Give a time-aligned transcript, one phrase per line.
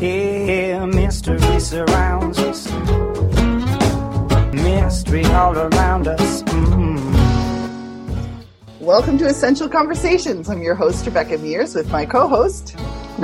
[0.00, 2.70] Yeah, mystery surrounds us.
[4.52, 6.42] Mystery all around us.
[6.42, 6.98] Mm.
[8.80, 10.48] Welcome to Essential Conversations.
[10.50, 12.73] I'm your host, Rebecca Mears, with my co host,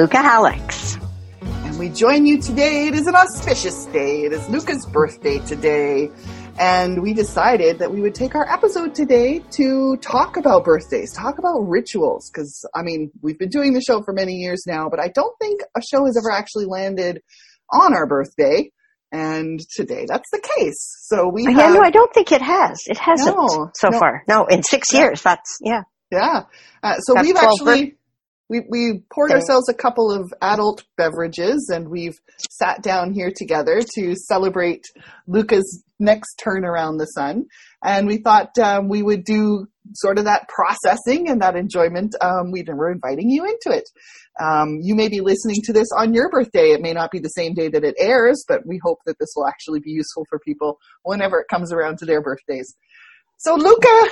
[0.00, 0.96] Luca Hallex.
[1.42, 2.86] and we join you today.
[2.86, 4.22] It is an auspicious day.
[4.22, 6.10] It is Luca's birthday today.
[6.58, 11.38] And we decided that we would take our episode today to talk about birthdays, talk
[11.38, 12.30] about rituals.
[12.32, 15.38] Because, I mean, we've been doing the show for many years now, but I don't
[15.38, 17.20] think a show has ever actually landed
[17.70, 18.70] on our birthday.
[19.12, 20.78] And today that's the case.
[21.02, 21.74] So we Yeah, have.
[21.74, 22.80] no, I don't think it has.
[22.86, 23.98] It hasn't No, so no.
[23.98, 24.22] far.
[24.26, 25.00] No, in six Yeah.
[25.00, 25.20] years.
[25.20, 25.82] That's yeah.
[26.10, 26.44] Yeah.
[26.82, 27.96] Uh, so That's we've 12 actually
[28.50, 29.40] we we poured Okay.
[29.40, 32.18] ourselves a couple of adult beverages and we've
[32.50, 34.82] sat down here together to celebrate
[35.28, 37.44] Luca's next turn around the sun.
[37.84, 42.14] And we thought um, we would do sort of that processing and that enjoyment.
[42.20, 43.88] Um, we we're inviting you into it.
[44.40, 46.72] Um, you may be listening to this on your birthday.
[46.72, 49.30] It may not be the same day that it airs, but we hope that this
[49.36, 52.74] will actually be useful for people whenever it comes around to their birthdays.
[53.36, 54.10] So, Luca,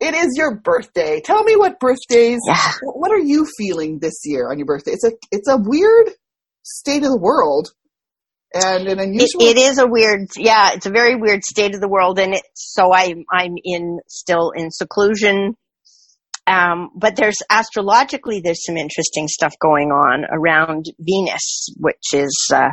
[0.00, 1.20] it is your birthday.
[1.20, 2.40] Tell me what birthdays.
[2.46, 2.72] Yeah.
[2.82, 4.92] What are you feeling this year on your birthday?
[4.92, 6.10] It's a it's a weird
[6.62, 7.68] state of the world,
[8.54, 11.88] and an It, it is a weird, yeah, it's a very weird state of the
[11.88, 12.42] world, and it.
[12.54, 15.56] So I'm I'm in still in seclusion.
[16.46, 22.70] Um, but there's astrologically there's some interesting stuff going on around Venus, which is uh,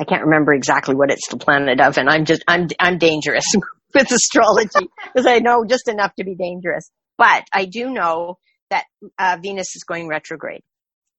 [0.00, 3.44] I can't remember exactly what it's the planet of, and I'm just I'm I'm dangerous
[3.94, 6.90] with astrology because I know just enough to be dangerous.
[7.18, 8.38] But I do know
[8.70, 8.84] that
[9.18, 10.62] uh, Venus is going retrograde,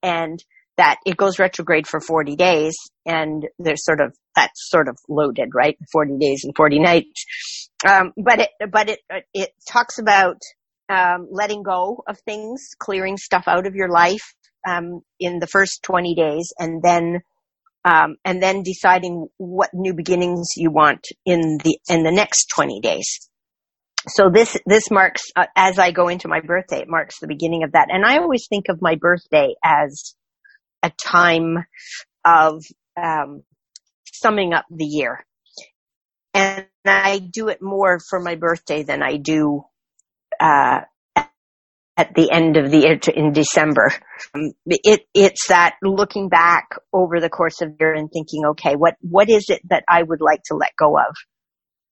[0.02, 0.44] and
[0.78, 2.76] that it goes retrograde for 40 days,
[3.06, 5.78] and there's sort of that's sort of loaded, right?
[5.92, 7.70] 40 days and 40 nights.
[7.88, 9.00] Um, but it but it
[9.34, 10.38] it talks about
[10.90, 14.34] um, letting go of things, clearing stuff out of your life
[14.68, 17.22] um, in the first 20 days, and then
[17.86, 22.80] um, and then deciding what new beginnings you want in the in the next 20
[22.82, 23.30] days.
[24.08, 27.64] So this this marks uh, as I go into my birthday, it marks the beginning
[27.64, 27.88] of that.
[27.92, 30.16] And I always think of my birthday as
[30.82, 31.66] a time
[32.26, 32.64] of
[33.02, 33.44] um,
[34.06, 35.26] summing up the year,
[36.34, 39.64] and I do it more for my birthday than I do
[40.40, 40.82] uh,
[41.96, 43.92] at the end of the year in December.
[44.34, 48.76] Um, it it's that looking back over the course of the year and thinking, okay,
[48.76, 51.16] what what is it that I would like to let go of,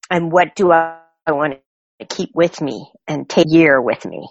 [0.10, 1.60] and what do I, I want
[2.00, 4.28] to keep with me and take year with me.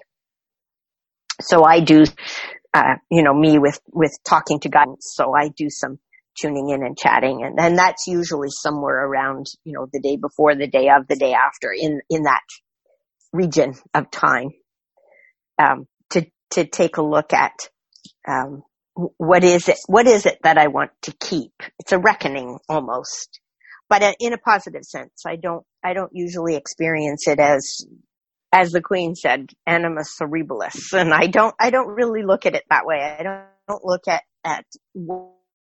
[1.41, 2.05] So I do,
[2.75, 5.13] uh, you know, me with with talking to guidance.
[5.15, 5.99] So I do some
[6.41, 10.55] tuning in and chatting, and then that's usually somewhere around, you know, the day before,
[10.55, 12.43] the day of, the day after, in in that
[13.33, 14.51] region of time
[15.61, 17.69] um, to to take a look at
[18.27, 18.63] um,
[18.95, 21.53] what is it what is it that I want to keep.
[21.79, 23.41] It's a reckoning almost,
[23.89, 25.23] but uh, in a positive sense.
[25.27, 27.85] I don't I don't usually experience it as
[28.53, 32.65] as the Queen said, annus horribilis, and I don't I don't really look at it
[32.71, 33.17] that way.
[33.19, 35.31] I don't, don't look at at what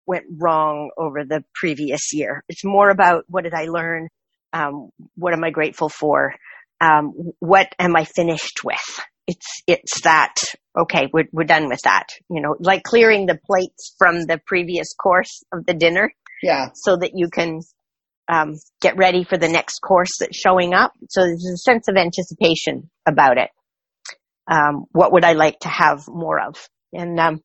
[0.07, 2.45] went wrong over the previous year.
[2.49, 4.09] It's more about what did I learn,
[4.53, 6.35] um, what am I grateful for,
[6.81, 10.35] um, what am I finished with it's it's that
[10.79, 14.95] okay we're we're done with that you know like clearing the plates from the previous
[14.95, 16.13] course of the dinner.
[16.43, 17.61] Yeah, so that you can
[18.29, 20.93] um, get ready for the next course that's showing up.
[21.09, 23.51] So there's a sense of anticipation about it.
[24.49, 26.57] Um, what would i like to have more of?
[26.93, 27.41] And um,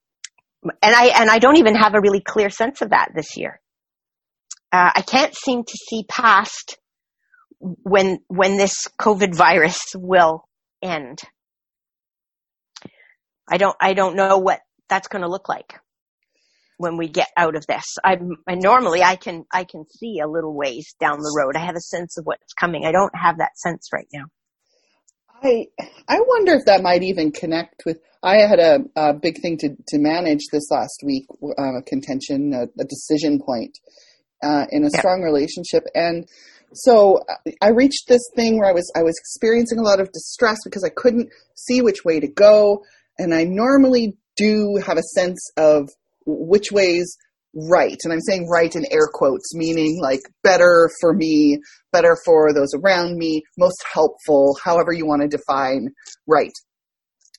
[0.64, 3.60] and i and i don't even have a really clear sense of that this year.
[4.72, 6.78] Uh, i can't seem to see past
[7.60, 10.44] when when this covid virus will
[10.82, 11.20] end
[13.52, 15.80] I don't I don't know what that's going to look like
[16.78, 17.84] when we get out of this.
[18.04, 21.56] I'm I normally I can I can see a little ways down the road.
[21.56, 22.86] I have a sense of what's coming.
[22.86, 24.26] I don't have that sense right now.
[25.44, 25.68] I
[26.08, 27.98] I wonder if that might even connect with.
[28.24, 31.26] I had a, a big thing to, to manage this last week,
[31.58, 33.76] uh, a contention, a, a decision point
[34.44, 35.00] uh, in a Yeah.
[35.00, 36.28] strong relationship, and
[36.74, 40.12] so uh, I reached this thing where I was I was experiencing a lot of
[40.12, 42.84] distress because I couldn't see which way to go,
[43.18, 45.90] and I normally do have a sense of
[46.26, 47.18] which ways
[47.54, 51.60] right, and I'm saying right in air quotes, meaning like better for me,
[51.92, 55.90] better for those around me, most helpful, however you want to define
[56.28, 56.54] right.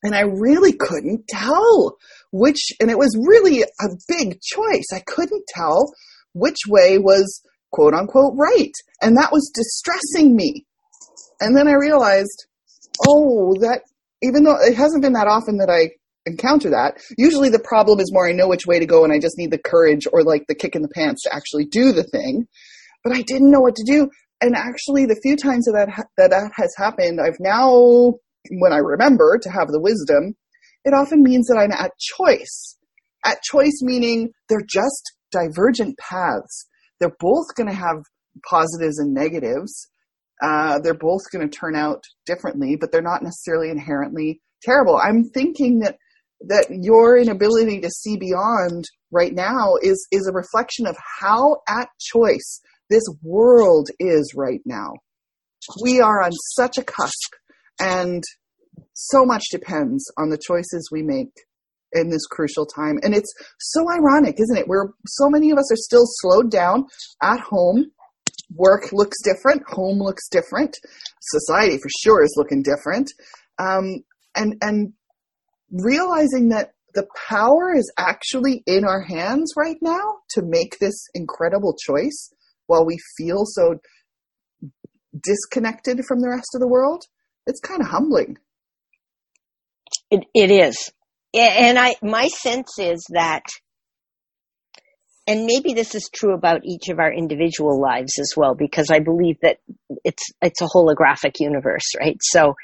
[0.02, 1.96] And I really couldn't tell
[2.32, 4.86] which, and it was really a big choice.
[4.92, 5.92] I couldn't tell
[6.34, 7.40] which way was
[7.70, 8.72] quote unquote right.
[9.00, 10.66] And that was distressing me.
[11.40, 12.46] And then I realized,
[13.08, 13.82] oh, that
[14.22, 15.90] even though it hasn't been that often that I
[16.24, 19.18] encounter that, usually the problem is more I know which way to go and I
[19.18, 22.04] just need the courage or like the kick in the pants to actually do the
[22.04, 22.46] thing.
[23.02, 24.08] But I didn't know what to do.
[24.40, 28.14] And actually, the few times that that, that, has happened, I've now,
[28.50, 30.34] when I remember to have the wisdom,
[30.84, 32.76] it often means that I'm at choice.
[33.24, 36.68] At choice meaning they're just divergent paths.
[36.98, 38.02] They're both going to have
[38.48, 39.88] positives and negatives.
[40.42, 44.96] Uh, they're both going to turn out differently, but they're not necessarily inherently terrible.
[44.96, 45.96] I'm thinking that
[46.48, 51.88] that your inability to see beyond right now is is a reflection of how at
[52.00, 52.60] choice
[52.90, 54.92] this world is right now.
[55.82, 57.32] We are on such a cusp,
[57.80, 58.24] and
[58.94, 61.32] so much depends on the choices we make
[61.92, 62.98] in this crucial time.
[63.02, 64.68] And it's so ironic, isn't it?
[64.68, 66.86] Where so many of us are still slowed down
[67.22, 67.86] at home.
[68.54, 70.76] Work looks different, home looks different,
[71.20, 73.10] society for sure is looking different.
[73.58, 74.04] Um,
[74.34, 74.92] and and
[75.70, 81.74] realizing that the power is actually in our hands right now to make this incredible
[81.86, 82.30] choice
[82.66, 83.80] while we feel so
[85.18, 87.04] disconnected from the rest of the world,
[87.46, 88.38] it's kind of humbling.
[90.10, 90.90] It, it is.
[91.34, 93.42] And I, my sense is that,
[95.26, 98.98] and maybe this is true about each of our individual lives as well, because I
[98.98, 99.58] believe that
[100.04, 102.16] it's, it's a holographic universe, right?
[102.20, 102.54] So,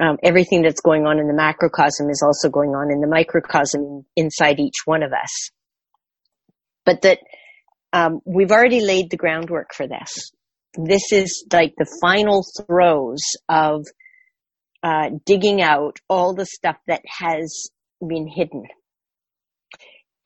[0.00, 4.04] um, everything that's going on in the macrocosm is also going on in the microcosm
[4.14, 5.50] inside each one of us.
[6.84, 7.20] But that
[7.94, 10.32] um, we've already laid the groundwork for this.
[10.74, 13.86] This is like the final throes of
[14.82, 17.70] uh, digging out all the stuff that has
[18.06, 18.64] been hidden,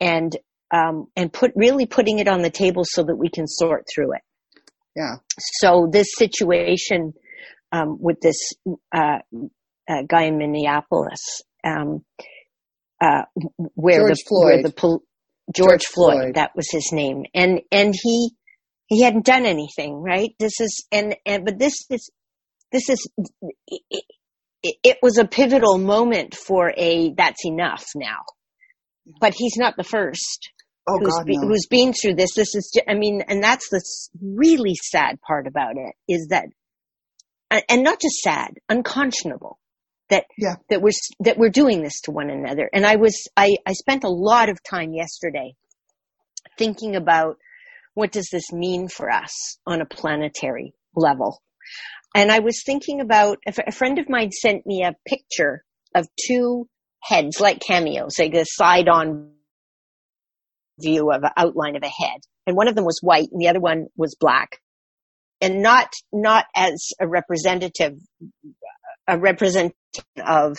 [0.01, 0.35] and
[0.71, 4.13] um, and put really putting it on the table so that we can sort through
[4.13, 4.21] it.
[4.95, 5.15] Yeah.
[5.59, 7.13] So this situation
[7.71, 8.53] um, with this
[8.93, 9.19] uh,
[9.89, 12.03] uh, guy in Minneapolis, um,
[13.01, 13.23] uh,
[13.73, 14.45] where George the Floyd.
[14.45, 15.03] where the pol-
[15.53, 16.35] George, George Floyd, Floyd.
[16.35, 18.31] that was his name, and and he
[18.87, 20.31] he hadn't done anything, right?
[20.39, 22.11] This is and and but this is
[22.71, 23.07] this is
[23.67, 24.03] it,
[24.63, 28.19] it, it was a pivotal moment for a that's enough now,
[29.19, 30.51] but he's not the first
[30.87, 31.47] Oh who's God, be, no.
[31.47, 32.33] who's been through this.
[32.35, 33.81] This is, I mean, and that's the
[34.21, 36.45] really sad part about it is that,
[37.49, 39.59] and- and not just sad, unconscionable
[40.09, 40.55] that Yeah.
[40.69, 40.91] that we're
[41.21, 42.69] that we're doing this to one another.
[42.73, 45.53] And I was, I I spent a lot of time yesterday
[46.57, 47.37] thinking about
[47.93, 51.41] what does this mean for us on a planetary level.
[52.15, 55.63] And I was thinking about a friend of mine sent me a picture
[55.95, 56.67] of two
[57.01, 59.31] heads like cameos, like a side on
[60.79, 62.19] view of an outline of a head.
[62.47, 64.59] And one of them was white and the other one was black.
[65.39, 67.97] And not, not as a representative,
[69.07, 69.73] a representation
[70.23, 70.57] of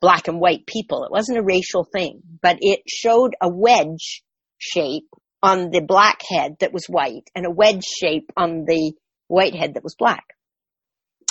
[0.00, 1.04] black and white people.
[1.04, 4.22] It wasn't a racial thing, but it showed a wedge
[4.58, 5.08] shape
[5.42, 8.92] on the black head that was white and a wedge shape on the
[9.28, 10.24] white head that was black.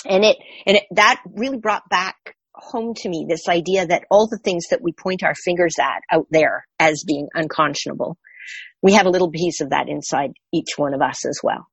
[0.08, 4.28] And it, and it, that really brought back home to me this idea that all
[4.28, 8.16] the things that we point our fingers at out there as being unconscionable,
[8.82, 11.66] we have a little piece of that inside each one of us as well.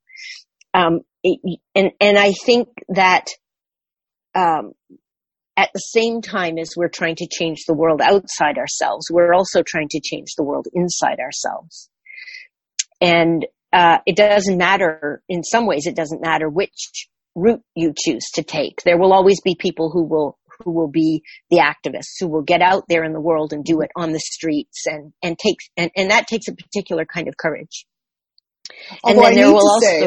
[0.73, 3.25] Um, it, and, and I think that,
[4.33, 4.73] um,
[5.57, 9.63] at the same time as we're trying to change the world outside ourselves, we're also
[9.63, 11.89] trying to change the world inside ourselves.
[12.99, 18.25] And, uh, it doesn't matter, in some ways, it doesn't matter which route you choose
[18.33, 18.81] to take.
[18.83, 22.61] There will always be people who will who will be the activists who will get
[22.61, 25.91] out there in the world and do it on the streets and and take and,
[25.95, 27.85] and that takes a particular kind of courage.
[29.03, 30.03] And Although then I there will also say,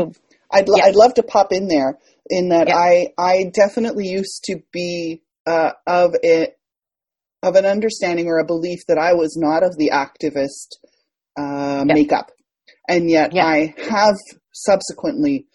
[0.53, 0.85] I'd, Yeah.
[0.85, 2.77] I'd love to pop in there in that Yeah.
[2.77, 6.59] I I definitely used to be uh, of it
[7.43, 10.77] of an understanding or a belief that I was not of the activist
[11.39, 11.95] uh, Yeah.
[11.95, 12.33] makeup,
[12.89, 13.33] and yet.
[13.35, 14.17] I have
[14.53, 15.47] subsequently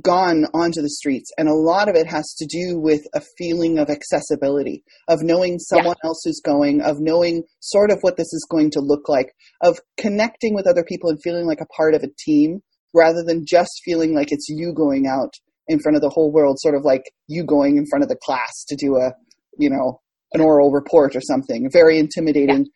[0.00, 3.78] gone onto the streets, and a lot of it has to do with a feeling
[3.78, 8.46] of accessibility, of knowing someone else who's going, of knowing sort of what this is
[8.50, 12.02] going to look like, of connecting with other people and feeling like a part of
[12.02, 12.62] a team
[12.94, 15.34] rather than just feeling like it's you going out
[15.68, 18.18] in front of the whole world, sort of like you going in front of the
[18.22, 19.12] class to do a,
[19.58, 20.00] you know,
[20.32, 21.68] an oral report or something.
[21.70, 22.66] Very intimidating.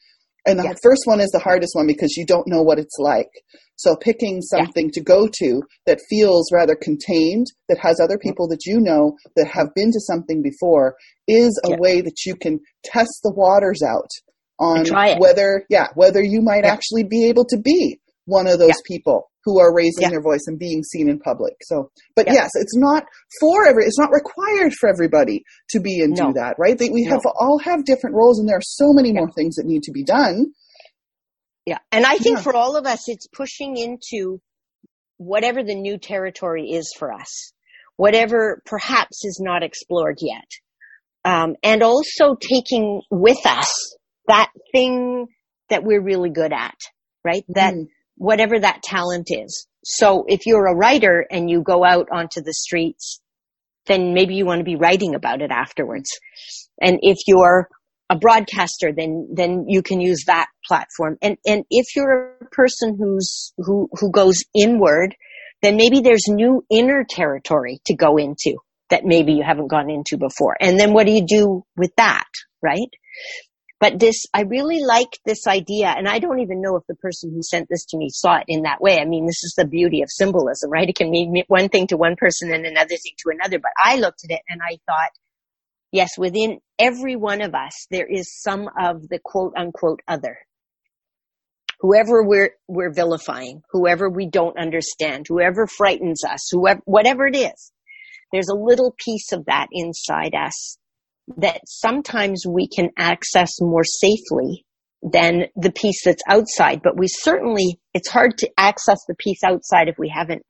[0.46, 0.74] And the Yeah.
[0.82, 3.30] first one is the hardest one because you don't know what it's like.
[3.76, 8.28] So picking something to go to that feels rather contained, that has other mm-hmm.
[8.30, 10.96] people that you know that have been to something before,
[11.28, 11.76] is a Yeah.
[11.78, 14.08] way that you can test the waters out
[14.58, 15.20] on And try it.
[15.20, 16.72] whether, yeah, whether you might Yeah.
[16.72, 18.86] actually be able to be one of those Yeah.
[18.86, 20.10] people who are raising Yeah.
[20.10, 21.54] their voice and being seen in public.
[21.62, 22.34] So, but Yeah.
[22.34, 23.04] yes, it's not
[23.40, 26.26] for every, it's not required for everybody to be and No.
[26.26, 26.76] do that, right?
[26.76, 27.12] They, we No.
[27.12, 29.92] have all have different roles and there are so many more things that need to
[29.92, 30.46] be done.
[31.64, 31.78] Yeah.
[31.92, 32.42] And I think Yeah.
[32.42, 34.40] for all of us, it's pushing into
[35.18, 37.52] whatever the new territory is for us,
[37.96, 40.50] whatever perhaps is not explored yet.
[41.24, 43.96] Um, and also taking with us
[44.28, 45.26] that thing
[45.70, 46.76] that we're really good at,
[47.24, 47.44] right?
[47.48, 47.86] That Mm.
[48.16, 49.66] Whatever that talent is.
[49.84, 53.20] So if you're a writer and you go out onto the streets,
[53.86, 56.10] then maybe you want to be writing about it afterwards.
[56.80, 57.68] And if you're
[58.10, 61.16] a broadcaster, then then you can use that platform.
[61.22, 65.14] And and if you're a person who's who who goes inward,
[65.62, 68.56] then maybe there's new inner territory to go into
[68.90, 70.56] that maybe you haven't gone into before.
[70.60, 72.28] And then what do you do with that,
[72.62, 72.90] right?
[73.78, 77.30] But this, I really like this idea, and I don't even know if the person
[77.30, 78.98] who sent this to me saw it in that way.
[78.98, 80.88] I mean, this is the beauty of symbolism, right?
[80.88, 83.58] It can mean one thing to one person and another thing to another.
[83.58, 85.10] But I looked at it and I thought,
[85.92, 90.38] yes, within every one of us, there is some of the quote unquote other.
[91.80, 97.72] Whoever we're, we're vilifying, whoever we don't understand, whoever frightens us, whoever, whatever it is,
[98.32, 100.78] there's a little piece of that inside us
[101.38, 104.64] that sometimes we can access more safely
[105.02, 106.80] than the piece that's outside.
[106.82, 110.42] But we certainly, it's hard to access the piece outside if we haven't,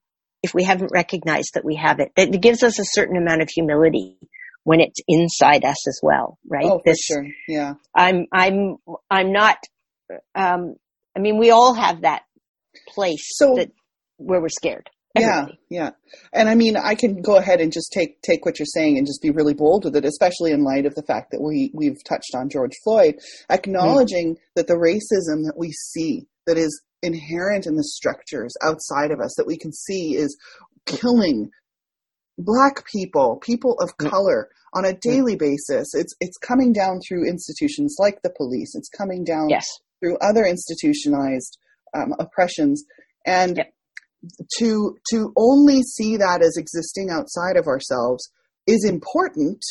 [0.42, 2.12] if we haven't recognized that we have it.
[2.16, 4.16] It gives us a certain amount of humility
[4.64, 6.64] when it's inside us as well, right?
[6.66, 7.26] Oh, for sure.
[7.48, 7.74] Yeah.
[7.94, 8.76] I'm, I'm,
[9.10, 9.58] I'm not,
[10.34, 10.74] um,
[11.16, 12.22] I mean, we all have that
[12.88, 13.70] place So- that
[14.18, 14.88] where we're scared.
[15.20, 15.58] Yeah, Everybody.
[15.70, 15.90] yeah.
[16.32, 19.06] And I mean, I can go ahead and just take take what you're saying and
[19.06, 22.02] just be really bold with it, especially in light of the fact that we we've
[22.04, 23.14] touched on George Floyd,
[23.50, 29.20] acknowledging that the racism that we see that is inherent in the structures outside of
[29.20, 30.36] us that we can see is
[30.86, 31.50] killing
[32.38, 34.10] black people, people of Mm.
[34.10, 35.94] color on a daily basis.
[35.94, 38.74] It's it's coming down through institutions like the police.
[38.74, 39.66] It's coming down Yes.
[40.00, 41.58] through other institutionalized
[41.94, 42.84] um, oppressions
[43.24, 43.72] and Yep.
[44.58, 48.30] To to only see that as existing outside of ourselves
[48.66, 49.62] is important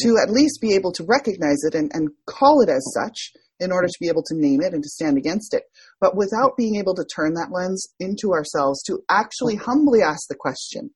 [0.00, 3.72] to at least be able to recognize it and, and call it as such in
[3.72, 5.62] order to be able to name it and to stand against it
[6.00, 10.36] but without being able to turn that lens into ourselves to actually humbly ask the
[10.38, 10.90] question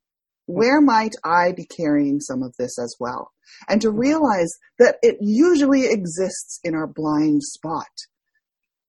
[0.51, 3.31] where might I be carrying some of this as well?
[3.69, 4.49] And to realize
[4.79, 7.87] that it usually exists in our blind spot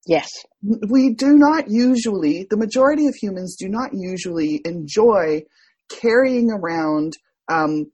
[0.07, 0.29] Yes.
[0.63, 5.43] we do not usually, the majority of humans do not usually enjoy
[5.89, 7.13] carrying around
[7.49, 7.87] um,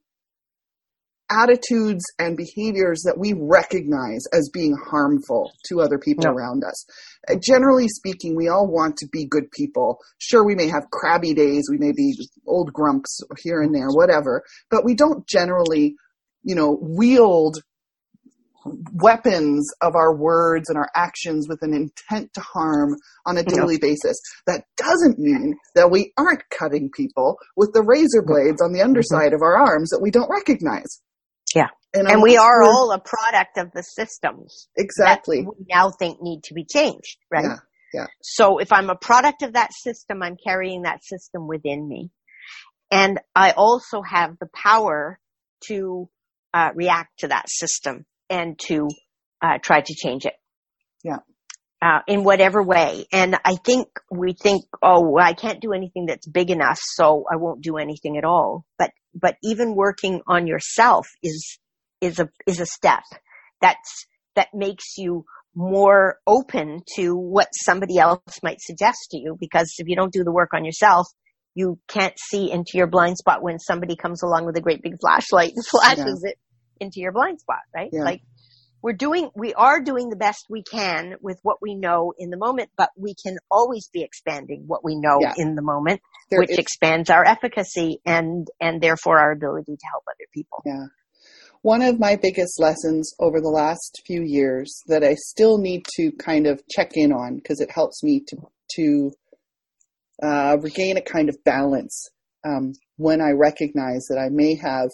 [1.31, 6.87] attitudes and behaviors that we recognize as being harmful to other people around us.
[7.29, 9.99] Uh, generally speaking, we all want to be good people.
[10.19, 13.89] Sure, we may have crabby days, we may be just old grumps here and there,
[13.89, 15.97] whatever, but we don't generally,
[16.43, 17.63] you know, wield
[18.65, 22.97] weapons of our words and our actions with an intent to harm
[23.27, 24.21] on a daily basis.
[24.47, 29.33] That doesn't mean that we aren't cutting people with the razor blades on the underside
[29.33, 31.01] of our arms that we don't recognize.
[31.55, 31.69] Yeah.
[31.95, 35.43] And, And we are all a product of the systems exactly.
[35.43, 37.45] that we now think need to be changed, right?
[37.45, 37.57] Yeah,
[37.95, 38.07] yeah.
[38.23, 42.11] So if I'm a product of that system, I'm carrying that system within me.
[42.91, 45.19] And I also have the power
[45.69, 46.09] to
[46.53, 48.89] uh, react to that system and to
[49.43, 50.35] uh, try to change it.
[51.03, 51.19] Yeah.
[51.81, 53.07] Uh, in whatever way.
[53.13, 57.37] And I think we think, oh, I can't do anything that's big enough, so I
[57.37, 58.65] won't do anything at all.
[58.79, 61.59] But, but even working on yourself is,
[62.01, 63.05] is a, is a step
[63.63, 69.37] that's, that makes you more open to what somebody else might suggest to you.
[69.39, 71.07] Because if you don't do the work on yourself,
[71.55, 74.97] you can't see into your blind spot when somebody comes along with a great big
[75.01, 76.39] flashlight and flashes it
[76.81, 77.91] into your blind spot, right?
[77.93, 78.03] Yeah.
[78.05, 78.23] Like
[78.83, 82.37] we're doing, we are doing the best we can with what we know in the
[82.37, 85.35] moment, but we can always be expanding what we know Yeah.
[85.37, 89.87] in the moment, There which is- expands our efficacy and, and therefore our ability to
[89.91, 90.63] help other people.
[90.65, 90.87] Yeah.
[91.63, 96.13] One of my biggest lessons over the last few years that I still need to
[96.13, 98.37] kind of check in on because it helps me to
[98.77, 99.11] to
[100.23, 102.11] uh, regain a kind of balance
[102.45, 104.91] um, when I recognize that I may have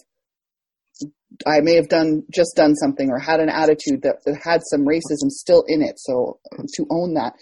[1.47, 4.87] I may have done just done something or had an attitude that, that had some
[4.87, 5.99] racism still in it.
[5.99, 6.39] So
[6.75, 7.35] to own that,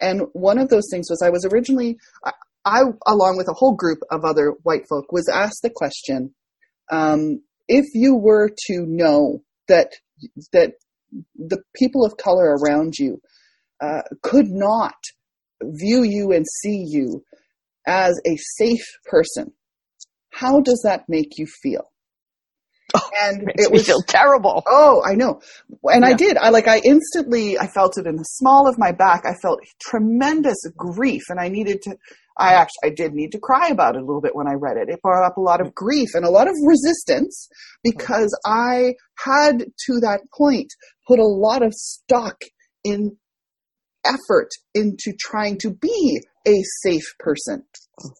[0.00, 2.32] and one of those things was I was originally I,
[2.64, 6.34] I along with a whole group of other white folk was asked the question
[6.90, 9.92] um, if you were to know that
[10.52, 10.72] that
[11.36, 13.20] the people of color around you
[13.80, 14.94] uh, could not
[15.62, 17.24] view you and see you
[17.86, 19.52] as a safe person,
[20.30, 21.92] how does that make you feel?
[22.94, 24.62] Oh, and Makes it me was feel terrible.
[24.66, 25.40] Oh, I know.
[25.84, 26.36] And I did.
[26.36, 29.24] I like I instantly I felt it in the small of my back.
[29.26, 31.96] I felt tremendous grief and I needed to
[32.38, 34.76] I actually I did need to cry about it a little bit when I read
[34.76, 34.88] it.
[34.88, 37.48] It brought up a lot of grief and a lot of resistance
[37.82, 38.52] because mm-hmm.
[38.52, 40.72] I had to that point
[41.08, 42.42] put a lot of stock
[42.84, 43.16] in
[44.04, 47.64] effort into trying to be a safe person.
[48.00, 48.10] Mm.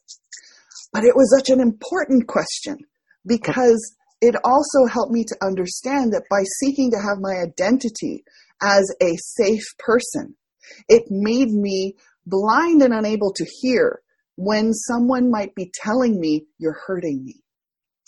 [0.92, 2.78] But it was such an important question
[3.26, 8.24] because it also helped me to understand that by seeking to have my identity
[8.62, 10.34] as a safe person,
[10.88, 11.94] it made me
[12.24, 14.00] blind and unable to hear
[14.36, 17.42] when someone might be telling me, You're hurting me.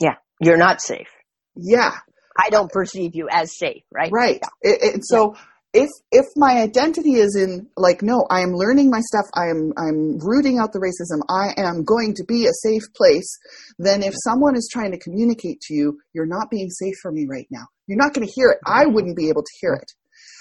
[0.01, 1.09] Yeah, you're not safe.
[1.57, 1.95] Yeah,
[2.39, 4.11] I don't perceive you as safe, right?
[4.13, 4.41] right.
[4.63, 5.35] It, it, so
[5.83, 9.27] if if my identity is in like no, I am learning my stuff.
[9.35, 11.23] I am I'm rooting out the racism.
[11.29, 13.39] I am going to be a safe place.
[13.79, 17.27] Then if someone is trying to communicate to you, you're not being safe for me
[17.29, 17.67] right now.
[17.87, 18.59] You're not going to hear it.
[18.67, 19.91] I wouldn't be able to hear it.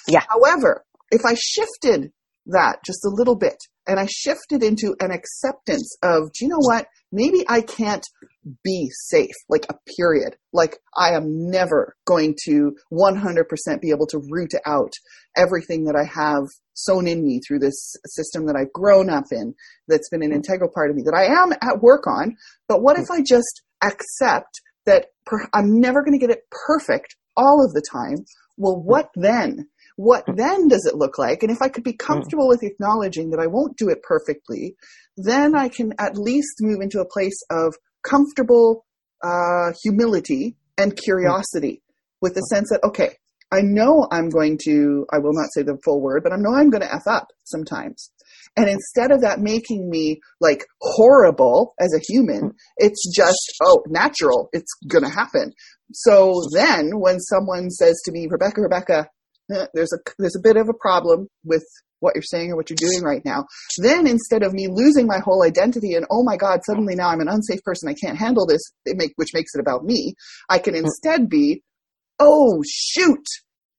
[0.08, 0.24] Yeah.
[0.30, 2.12] However, if I shifted
[2.48, 6.60] that just a little bit and I shifted into an acceptance of, do you know
[6.60, 6.88] what?
[7.12, 8.06] Maybe I can't
[8.64, 10.36] be safe, like a period.
[10.52, 14.92] Like I am never going to 100% be able to root out
[15.36, 19.54] everything that I have sown in me through this system that I've grown up in,
[19.88, 20.38] that's been an mm-hmm.
[20.38, 22.36] integral part of me, that I am at work on.
[22.68, 23.22] But what if mm-hmm.
[23.22, 27.84] I just accept that per- I'm never going to get it perfect all of the
[27.90, 28.26] time?
[28.58, 28.88] Well, mm-hmm.
[28.88, 29.68] what then?
[29.98, 31.44] What then does it look like?
[31.44, 34.76] And if I could be comfortable with acknowledging that I won't do it perfectly,
[35.18, 38.86] then I can at least move into a place of comfortable
[39.24, 41.82] uh, humility and curiosity
[42.22, 43.16] with the sense that, okay,
[43.52, 46.54] I know I'm going to, I will not say the full word, but I know
[46.54, 48.12] I'm going to F up sometimes.
[48.56, 54.50] And instead of that making me like horrible as a human, it's just, oh, natural.
[54.52, 55.54] It's going to happen.
[55.94, 59.10] So then when someone says to me, Rebecca, Rebecca,
[59.74, 61.64] there's a, there's a bit of a problem with
[62.00, 63.46] what you're saying or what you're doing right now.
[63.80, 67.22] Then instead of me losing my whole identity and, oh my God, suddenly now I'm
[67.22, 67.90] an unsafe person.
[67.90, 70.14] I can't handle this, it make, which makes it about me.
[70.50, 71.64] I can instead be,
[72.20, 73.26] oh shoot,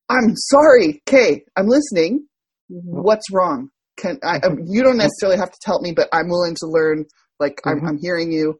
[0.09, 1.03] I'm sorry.
[1.09, 2.27] Okay, I'm listening.
[2.69, 3.71] What's wrong?
[3.99, 4.39] Can I?
[4.41, 7.05] um, You don't necessarily have to tell me, but I'm willing to learn.
[7.41, 8.59] Like I'm, I'm hearing you,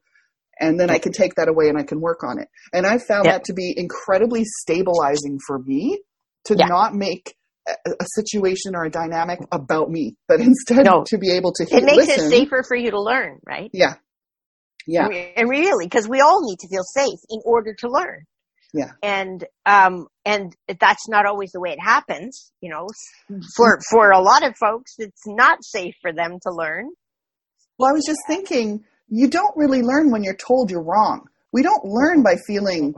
[0.59, 2.47] and then I can take that away and I can work on it.
[2.73, 3.31] And I found Yeah.
[3.33, 6.01] that to be incredibly stabilizing for me
[6.45, 6.67] to Yeah.
[6.67, 7.35] not make
[7.67, 11.03] a, a situation or a dynamic about me, but instead No.
[11.07, 12.25] to be able to It makes listen.
[12.25, 13.69] it safer for you to learn, right?
[13.73, 13.95] Yeah,
[14.87, 18.23] yeah, And really, because we all need to feel safe in order to learn.
[18.73, 18.91] Yeah.
[19.03, 22.87] And, um, and that's not always the way it happens, you know.
[23.55, 26.89] For, for a lot of folks, it's not safe for them to learn.
[27.77, 31.27] Well, I was just thinking, you don't really learn when you're told you're wrong.
[31.51, 32.93] We don't learn by feeling,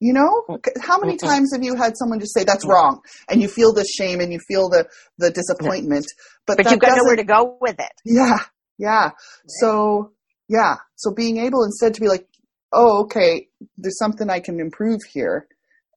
[0.00, 3.48] you know, how many times have you had someone just say that's wrong, and you
[3.48, 4.86] feel the shame and you feel the
[5.18, 6.06] the disappointment,
[6.46, 7.92] but, But you've got nowhere to go with it.
[8.04, 8.38] Yeah,
[8.78, 9.10] yeah.
[9.46, 10.12] So
[10.48, 12.26] yeah, so being able instead to be like,
[12.72, 15.46] oh, okay, there's something I can improve here,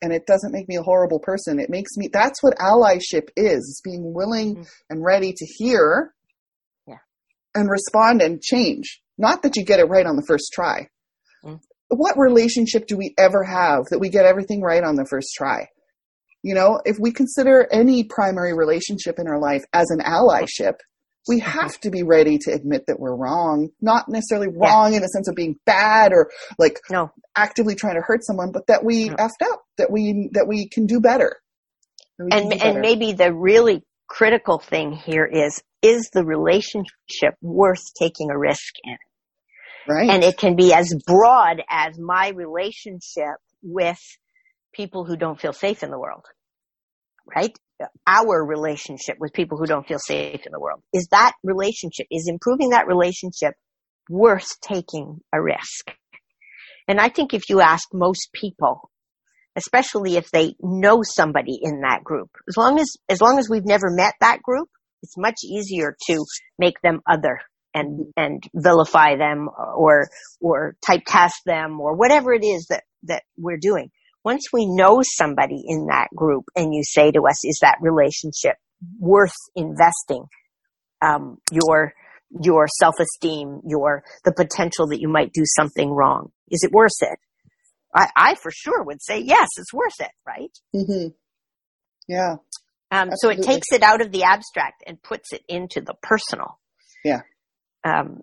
[0.01, 1.59] and it doesn't make me a horrible person.
[1.59, 2.07] It makes me.
[2.11, 4.67] That's what allyship is: is being willing Mm.
[4.89, 6.13] and ready to hear,
[6.87, 6.99] Yeah.
[7.55, 9.01] and respond and change.
[9.17, 10.87] Not that you get it right on the first try.
[11.43, 11.59] Mm.
[11.89, 15.67] What relationship do we ever have that we get everything right on the first try?
[16.43, 20.75] You know, if we consider any primary relationship in our life as an allyship,
[21.27, 21.49] we mm-hmm.
[21.49, 23.69] have to be ready to admit that we're wrong.
[23.81, 24.67] Not necessarily Yeah.
[24.67, 27.11] wrong in a sense of being bad or like No.
[27.35, 29.15] actively trying to hurt someone, but that we No.
[29.15, 31.35] effed up, that we that we can do better.
[32.17, 32.79] That we can And, and better.
[32.79, 38.97] maybe the really critical thing here is, is the relationship worth taking a risk in?
[39.87, 40.09] Right.
[40.09, 43.99] And it can be as broad as my relationship with
[44.73, 46.25] people who don't feel safe in the world.
[47.35, 47.57] Right?
[48.07, 50.81] Our relationship with people who don't feel safe in the world.
[50.93, 53.53] Is that relationship, is improving that relationship
[54.09, 55.91] worth taking a risk?
[56.87, 58.89] And I think if you ask most people,
[59.55, 63.65] especially if they know somebody in that group, as long as, as long as we've
[63.65, 64.69] never met that group,
[65.03, 66.23] it's much easier to
[66.57, 67.39] make them other
[67.77, 70.07] and, and vilify them or,
[70.41, 73.89] or typecast them or whatever it is that, that we're doing.
[74.23, 78.55] Once we know somebody in that group and you say to us, is that relationship
[78.99, 80.25] worth investing?
[81.01, 81.93] Um, your,
[82.41, 86.31] your self-esteem, your, the potential that you might do something wrong.
[86.49, 87.19] Is it worth it?
[87.95, 90.51] I, I for sure would say yes, it's worth it, right?
[90.73, 91.07] hmm
[92.07, 92.37] Yeah.
[92.91, 96.59] Um, so it takes it out of the abstract and puts it into the personal.
[97.03, 97.21] Yeah.
[97.87, 98.21] Um,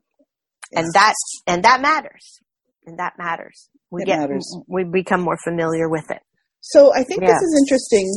[0.72, 1.14] and that
[1.46, 2.40] and that matters,
[2.86, 3.68] and that matters.
[3.90, 4.44] We It get matters.
[4.68, 6.20] we become more familiar with it.
[6.60, 7.28] So I think Yeah.
[7.28, 8.10] this is interesting.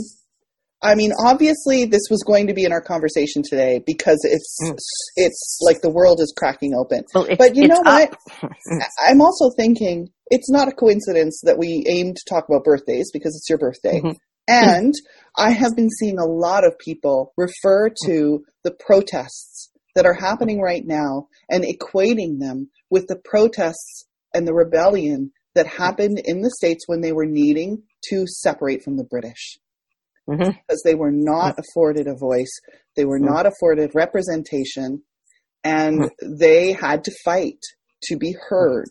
[0.81, 4.77] I mean, obviously, this was going to be in our conversation today because it's Mm.
[5.15, 7.03] it's like the world is cracking open.
[7.15, 8.15] Well, But you know what?
[9.07, 13.35] I'm also thinking it's not a coincidence that we aim to talk about birthdays because
[13.35, 14.01] it's your birthday.
[14.01, 14.15] Mhm.
[14.47, 14.93] And
[15.35, 20.61] I have been seeing a lot of people refer to the protests that are happening
[20.61, 26.51] right now and equating them with the protests and the rebellion that happened in the
[26.51, 29.57] States when they were needing to separate from the British
[30.29, 30.55] Mhm.
[30.67, 32.51] because they were not afforded a voice,
[32.95, 33.25] they were Mm.
[33.25, 35.01] not afforded representation,
[35.63, 37.59] and they had to fight
[38.03, 38.89] to be heard.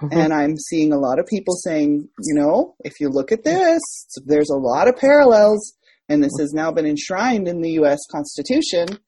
[0.00, 0.08] Mhm.
[0.12, 3.82] And I'm seeing a lot of people saying, you know, if you look at this,
[4.24, 5.74] there's a lot of parallels,
[6.08, 9.00] and this has now been enshrined in the US Constitution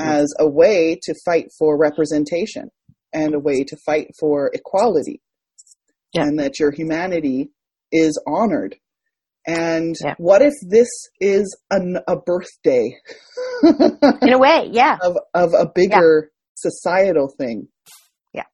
[0.00, 2.70] as a way to fight for representation
[3.12, 5.20] and a way to fight for equality.
[6.14, 6.22] Yeah.
[6.24, 7.50] And that your humanity
[7.92, 8.76] is honored.
[9.46, 10.14] And Yeah.
[10.18, 10.88] what if this
[11.20, 12.94] is an, a birthday
[14.22, 17.68] In a way, yeah, of, of a bigger societal thing?
[18.34, 18.44] yeah.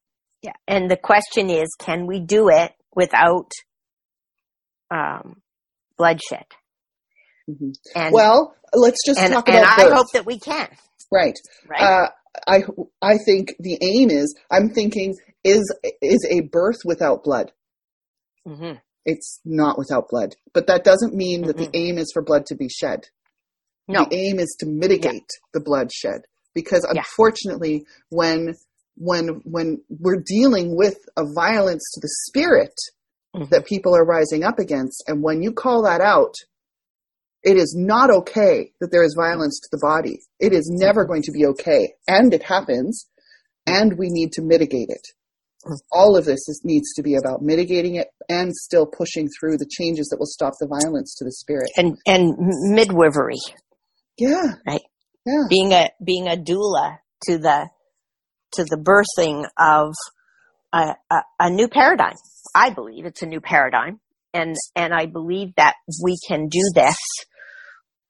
[0.42, 0.52] Yeah.
[0.68, 3.50] And the question is, can we do it without
[4.90, 5.42] um,
[5.98, 6.46] bloodshed?
[7.48, 7.72] Mhm.
[7.94, 9.94] And Well, let's just and, talk and about I birth.
[9.94, 10.68] hope that we can.
[11.12, 11.36] Right.
[11.68, 11.82] Right?
[11.82, 12.08] Uh,
[12.46, 12.62] I
[13.02, 15.14] I think the aim is I'm thinking
[15.44, 17.52] is is a birth without blood.
[18.46, 18.72] hmm
[19.04, 22.54] It's not without blood, but that doesn't mean that the aim is for blood to
[22.56, 23.06] be shed.
[23.88, 24.04] No.
[24.04, 26.22] The aim is to mitigate the bloodshed
[26.54, 27.00] because Yeah.
[27.00, 28.54] unfortunately when
[28.96, 32.74] when when we're dealing with a violence to the spirit
[33.34, 33.50] Mhm.
[33.50, 36.34] that people are rising up against and when you call that out
[37.46, 40.18] it is not okay that there is violence to the body.
[40.40, 41.94] It is never going to be okay.
[42.08, 43.06] And it happens,
[43.66, 45.06] and we need to mitigate it.
[45.92, 49.68] All of this is, needs to be about mitigating it and still pushing through the
[49.70, 51.70] changes that will stop the violence to the spirit.
[51.76, 52.34] and and
[52.74, 53.38] midwifery,
[54.18, 54.54] Yeah.
[54.66, 54.82] Right.
[55.24, 55.44] Yeah.
[55.48, 57.68] being a being a doula to the
[58.54, 59.92] to the birthing of
[60.72, 62.14] a, a, a new paradigm.
[62.54, 64.00] I believe it's a new paradigm,
[64.34, 66.96] and and I believe that we can do this.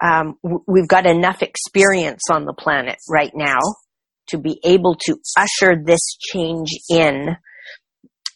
[0.02, 3.58] Um, we've got enough experience on the planet right now
[4.28, 7.36] to be able to usher this change in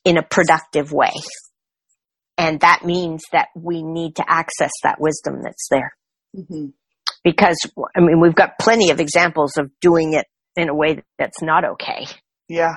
[0.04, 1.12] in a productive way,
[2.38, 5.92] and that means that we need to access that wisdom that's there.
[6.34, 6.68] Hmm
[7.24, 7.58] because
[7.94, 11.64] I mean we've got plenty of examples of doing it in a way that's not
[11.64, 12.06] okay,
[12.48, 12.76] Yeah.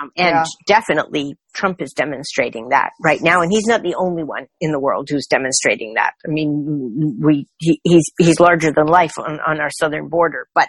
[0.00, 0.44] Um, and Yeah.
[0.66, 4.80] definitely Trump is demonstrating that right now, and he's not the only one in the
[4.80, 6.12] world who's demonstrating that.
[6.26, 10.68] I mean, we he, he's he's larger than life on, on our southern border, but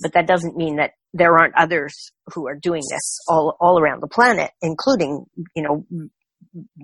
[0.00, 4.00] but that doesn't mean that there aren't others who are doing this all all around
[4.02, 5.84] the planet, including you know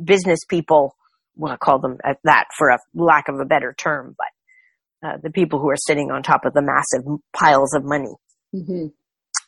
[0.05, 0.95] business people.
[1.37, 5.17] Well, I call them uh, that for a lack of a better term, but uh,
[5.23, 8.15] the people who are sitting on top of the massive piles of money,
[8.53, 8.87] hmm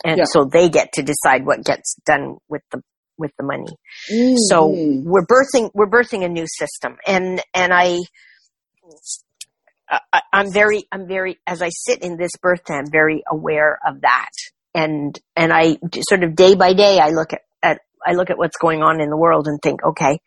[0.05, 0.25] and Yeah.
[0.27, 2.83] so they get to decide what gets done with the
[3.19, 3.67] with the money.
[4.11, 4.37] Mm-hmm.
[4.49, 7.99] So we're birthing we're birthing a new system, and and I.
[9.89, 14.01] I, I'm very, I'm very, as I sit in this birthday, I'm very aware of
[14.01, 14.31] that.
[14.75, 15.79] And, and I
[16.09, 19.01] sort of day by day, I look at, at, I look at what's going on
[19.01, 20.19] in the world and think, okay,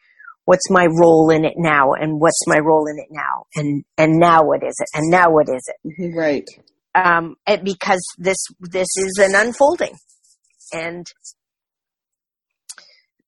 [0.45, 1.91] what's my role in it now?
[1.91, 3.47] And what's my role in it now?
[3.55, 4.87] And, and now what is it?
[4.97, 5.93] And now what is it?
[5.99, 6.47] Mhm, right.
[6.95, 9.95] Um, because this this is an unfolding,
[10.73, 11.05] and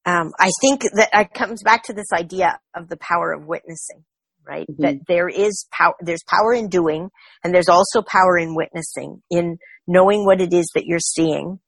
[0.06, 4.04] um, I think that it comes back to this idea of the power of witnessing,
[4.48, 4.68] right?
[4.68, 4.78] Mhm.
[4.80, 7.10] That there is power, there's power in doing,
[7.44, 11.60] and there's also power in witnessing, in knowing what it is that you're seeing,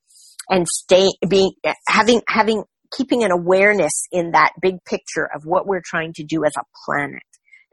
[0.49, 1.51] and stay being
[1.87, 2.63] having having
[2.95, 6.63] keeping an awareness in that big picture of what we're trying to do as a
[6.85, 7.23] planet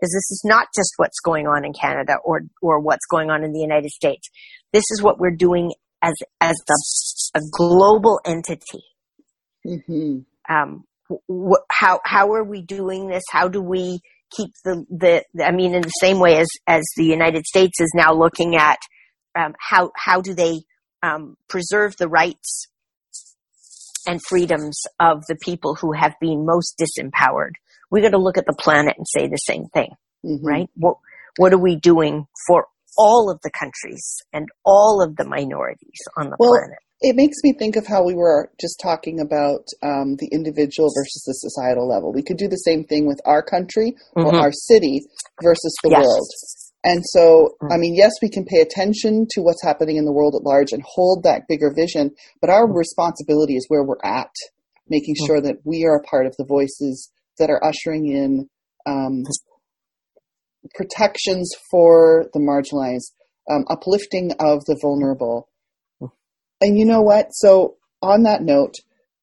[0.01, 3.45] because this is not just what's going on in Canada or or what's going on
[3.45, 4.29] in the United States.
[4.73, 8.85] This is what we're doing as as the, a global entity.
[9.65, 10.85] hmm Um,
[11.31, 13.25] wh- how how are we doing this?
[13.31, 17.05] How do we keep the, the I mean, in the same way as as the
[17.05, 18.79] United States is now looking at
[19.39, 20.63] um, how how do they
[21.03, 22.67] um, preserve the rights
[24.07, 27.53] and freedoms of the people who have been most disempowered?
[27.91, 29.91] We got to look at the planet and say the same thing
[30.23, 30.69] hmm right?
[30.75, 30.97] What
[31.39, 32.67] what are we doing for
[32.99, 36.79] all of the countries and all of the minorities on the Well, planet?
[37.03, 41.23] It makes me think of how we were just talking about um, the individual versus
[41.27, 42.13] the societal level.
[42.13, 44.41] We could do the same thing with our country or Mhm.
[44.43, 45.01] our city
[45.43, 46.05] versus the Yes.
[46.05, 46.29] world.
[46.85, 50.35] And so, I mean, yes, we can pay attention to what's happening in the world
[50.35, 54.35] at large and hold that bigger vision, but our responsibility is where we're at,
[54.89, 58.49] making sure that we are a part of the voices that are ushering in
[58.87, 59.25] um,
[60.75, 63.13] protections for the marginalized,
[63.51, 65.49] um, uplifting of the vulnerable.
[66.61, 67.29] And you know what?
[67.33, 68.75] So, on that note,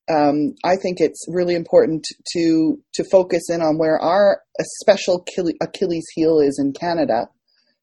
[0.10, 4.42] um, I think it's really important to to focus in on where our
[4.82, 5.26] special
[5.62, 7.30] Achilles heel is in Canada,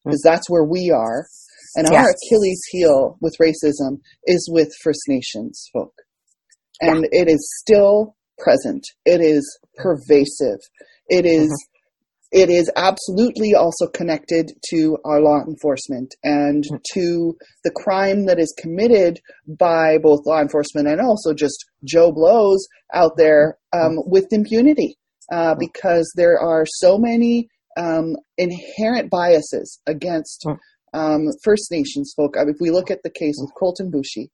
[0.03, 1.25] because that's where we are.
[1.75, 2.05] And Yes.
[2.05, 5.93] our Achilles heel with racism is with First Nations folk.
[6.81, 8.85] And it is still present.
[9.05, 10.59] It is pervasive.
[11.07, 11.51] It is
[12.31, 18.53] it is absolutely also connected to our law enforcement and to the crime that is
[18.57, 24.97] committed by both law enforcement and also just Joe Blows out there um, with impunity
[25.31, 30.45] uh, because there are so many um, inherent biases against
[30.93, 32.35] um, First Nations folk.
[32.37, 34.29] I mean, if we look at the case with Colten Boushie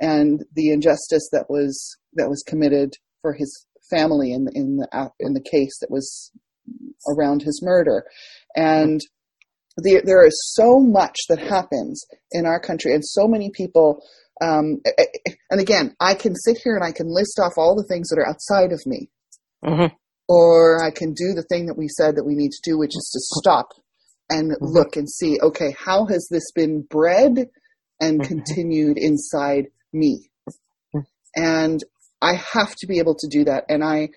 [0.00, 5.08] and the injustice that was that was committed for his family in in the uh,
[5.18, 6.30] in the case that was
[7.08, 8.04] around his murder,
[8.54, 9.00] and
[9.78, 14.02] there there is so much that happens in our country, and so many people.
[14.42, 14.82] Um,
[15.50, 18.18] and again, I can sit here and I can list off all the things that
[18.18, 19.08] are outside of me,
[19.64, 19.92] Mhm.
[20.28, 22.96] or I can do the thing that we said that we need to do, which
[22.96, 23.68] is to stop
[24.28, 27.48] and look and see, okay, how has this been bred
[28.00, 30.30] and continued inside me?
[31.36, 31.82] And
[32.24, 33.64] I have to be able to do that.
[33.68, 34.08] And I,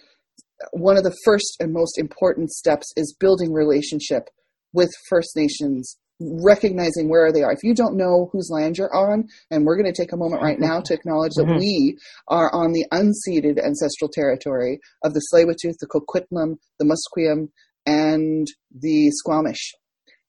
[0.71, 4.29] one of the first and most important steps is building relationship
[4.73, 7.51] with First Nations, recognizing where they are.
[7.51, 10.41] If you don't know whose land you're on, and we're going to take a moment
[10.41, 11.59] right now to acknowledge that Mhm.
[11.59, 17.49] we are on the unceded ancestral territory of the Tsleil-Waututh, the Coquitlam, the Musqueam,
[17.85, 19.73] and the Squamish.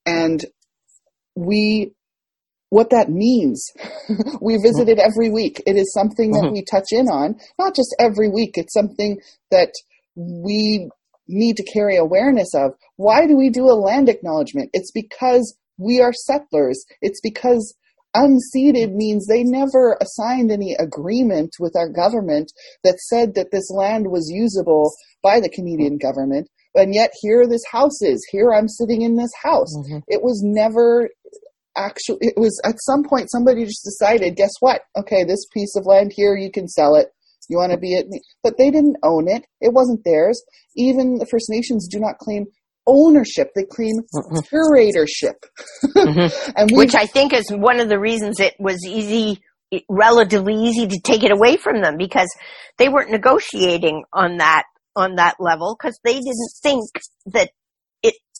[0.04, 0.44] And
[1.34, 1.94] we,
[2.70, 3.70] what that means,
[4.40, 5.62] we visit it every week.
[5.66, 6.52] It is something that Mhm.
[6.52, 8.52] we touch in on, not just every week.
[8.56, 9.18] It's something
[9.50, 9.72] that
[10.16, 10.88] we
[11.28, 12.72] need to carry awareness of.
[12.96, 14.70] Why do we do a land acknowledgement?
[14.72, 16.84] It's because we are settlers.
[17.02, 17.74] It's because
[18.16, 22.50] unceded means they never assigned any agreement with our government
[22.82, 24.90] that said that this land was usable
[25.22, 26.48] by the Canadian government.
[26.74, 28.26] And yet here this house is.
[28.30, 29.74] Here I'm sitting in this house.
[30.08, 31.08] It was never
[31.78, 34.82] actually it was at some point somebody just decided, guess what?
[34.96, 37.08] Okay, this piece of land here you can sell it.
[37.48, 38.06] You want to be it
[38.42, 39.44] but they didn't own it.
[39.60, 40.42] It wasn't theirs.
[40.76, 42.46] Even the First Nations do not claim
[42.86, 43.50] ownership.
[43.54, 45.34] They claim curatorship.
[45.84, 46.50] Mm-hmm.
[46.56, 49.40] and we Which I think is one of the reasons it was easy,
[49.88, 52.28] relatively easy to take it away from them because
[52.78, 54.64] they weren't negotiating on that
[54.96, 56.84] on that level because they didn't think
[57.26, 57.50] that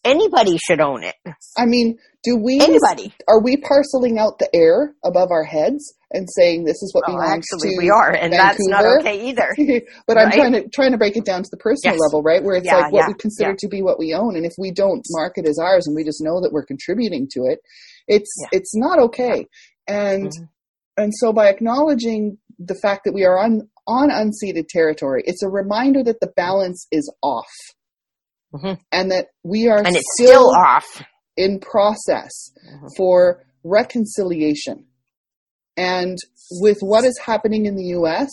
[0.04, 1.14] anybody should own it.
[1.56, 3.14] I mean, do we Anybody.
[3.28, 7.18] are we parceling out the air above our heads and saying this is what Well,
[7.18, 9.54] belongs actually, to we are, and that's not okay either.
[10.06, 12.00] but I'm trying to trying to break it down to the personal Yes.
[12.08, 12.42] level, right?
[12.42, 13.56] Where it's Yeah, like what yeah, we consider yeah.
[13.58, 16.04] to be what we own, and if we don't mark it as ours, and we
[16.04, 17.61] just know that we're contributing to it,
[18.06, 19.46] it's it's not okay.
[19.87, 20.48] And Mhm.
[20.96, 25.48] and so by acknowledging the fact that we are on on unceded territory, it's a
[25.48, 27.46] reminder that the balance is off,
[28.54, 28.78] Mhm.
[28.92, 31.02] and that we are And it's still off.
[31.37, 32.88] in process Mhm.
[32.96, 34.87] for reconciliation.
[35.76, 36.16] And
[36.61, 38.30] with what is happening in the US,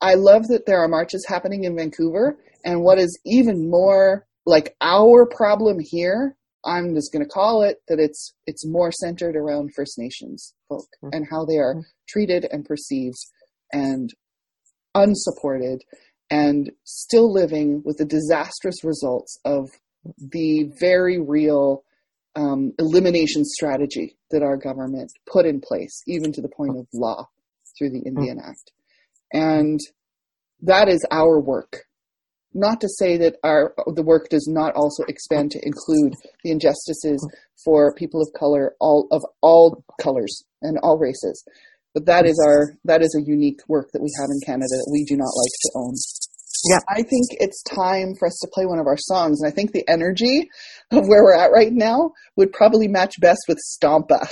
[0.00, 2.38] I love that there are marches happening in Vancouver.
[2.64, 7.82] And what is even more like our problem here, I'm just going to call it
[7.88, 11.74] that it's it's more centered around First Nations folk and how they are
[12.08, 13.18] treated and perceived
[13.72, 14.10] and
[14.94, 15.82] unsupported
[16.32, 19.68] and still living with the disastrous results of
[20.16, 21.84] the very real
[22.34, 27.28] um, elimination strategy that our government put in place, even to the point of law
[27.76, 28.72] through the Indian Act.
[29.30, 29.78] And
[30.62, 31.84] that is our work.
[32.54, 36.14] Not to say that our the work does not also expand to include
[36.44, 37.26] the injustices
[37.62, 41.44] for people of color, all of all colors and all races.
[41.94, 44.90] But that is our that is a unique work that we have in Canada that
[44.90, 45.94] we do not like to own.
[46.68, 46.78] Yeah.
[46.88, 49.72] I think it's time for us to play one of our songs, and I think
[49.72, 50.48] the energy
[50.90, 54.26] of where we're at right now would probably match best with Stompa.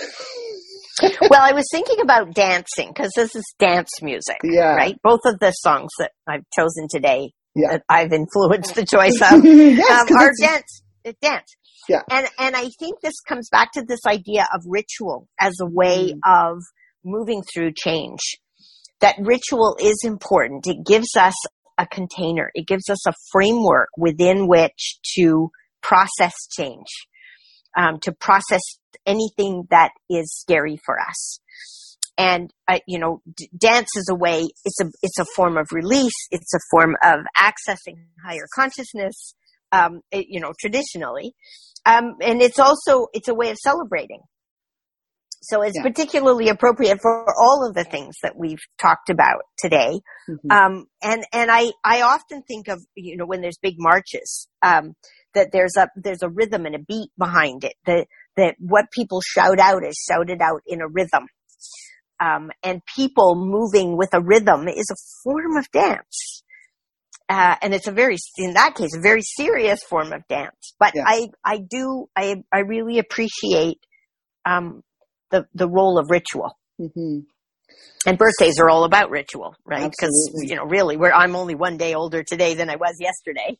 [1.30, 4.74] well, I was thinking about dancing because this is dance music, Yeah.
[4.74, 4.96] right?
[5.02, 7.72] Both of the songs that I've chosen today Yeah.
[7.72, 10.82] that I've influenced the choice of yes, um, are dance.
[11.06, 11.56] uh, Dance.
[11.88, 12.02] Yeah.
[12.10, 16.12] And and I think this comes back to this idea of ritual as a way
[16.12, 16.18] Mm.
[16.52, 16.58] of
[17.04, 18.20] moving through change.
[19.00, 20.66] That ritual is important.
[20.66, 21.34] It gives us
[21.80, 22.50] a container.
[22.54, 25.50] It gives us a framework within which to
[25.82, 26.90] process change.
[27.76, 28.60] um, to process
[29.06, 31.40] anything that is scary for us.
[32.18, 34.48] And uh, you know, d- dance is a way.
[34.64, 36.14] It's a it's a form of release.
[36.30, 39.34] It's a form of accessing higher consciousness.
[39.72, 41.34] Um, it, you know, traditionally,
[41.86, 44.20] um, and it's also it's a way of celebrating.
[45.42, 45.82] So it's Yeah.
[45.82, 50.00] particularly appropriate for all of the things that we've talked about today.
[50.28, 50.50] Mhm.
[50.52, 54.94] Um, and, and I, I often think of, you know, when there's big marches, um,
[55.34, 57.74] that there's a, there's a rhythm and a beat behind it.
[57.86, 61.26] That, that what people shout out is shouted out in a rhythm.
[62.20, 66.42] Um, and people moving with a rhythm is a form of dance.
[67.30, 70.74] Uh, and it's a very, in that case, a very serious form of dance.
[70.78, 71.04] But Yeah.
[71.06, 73.78] I, I do, I, I really appreciate,
[74.44, 74.82] um,
[75.30, 76.56] the, the role of ritual.
[76.80, 77.24] Mhm.
[78.06, 79.90] And birthdays are all about ritual, right?
[79.90, 83.58] Because, you know, really, we're, I'm only one day older today than I was yesterday.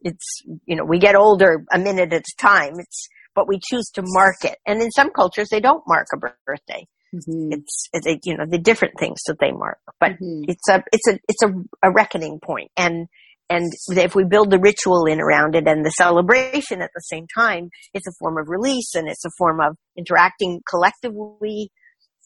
[0.00, 2.74] It's, you know, we get older a minute at a time.
[2.78, 4.56] It's, but we choose to mark it.
[4.66, 6.86] And in some cultures, they don't mark a birthday.
[7.14, 7.52] Mhm.
[7.52, 7.88] It's,
[8.24, 9.78] you know, the different things that they mark.
[10.00, 10.44] But Mhm.
[10.48, 12.70] it's a, it's a, it's a, a reckoning point.
[12.76, 13.08] And,
[13.52, 17.26] and if we build the ritual in around it and the celebration at the same
[17.36, 21.70] time, it's a form of release and it's a form of interacting collectively.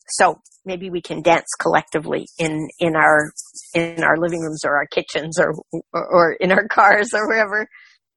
[0.09, 3.33] So maybe we can dance collectively in, in our,
[3.75, 5.55] in our living rooms or our kitchens or,
[5.93, 7.67] or, in our cars or wherever.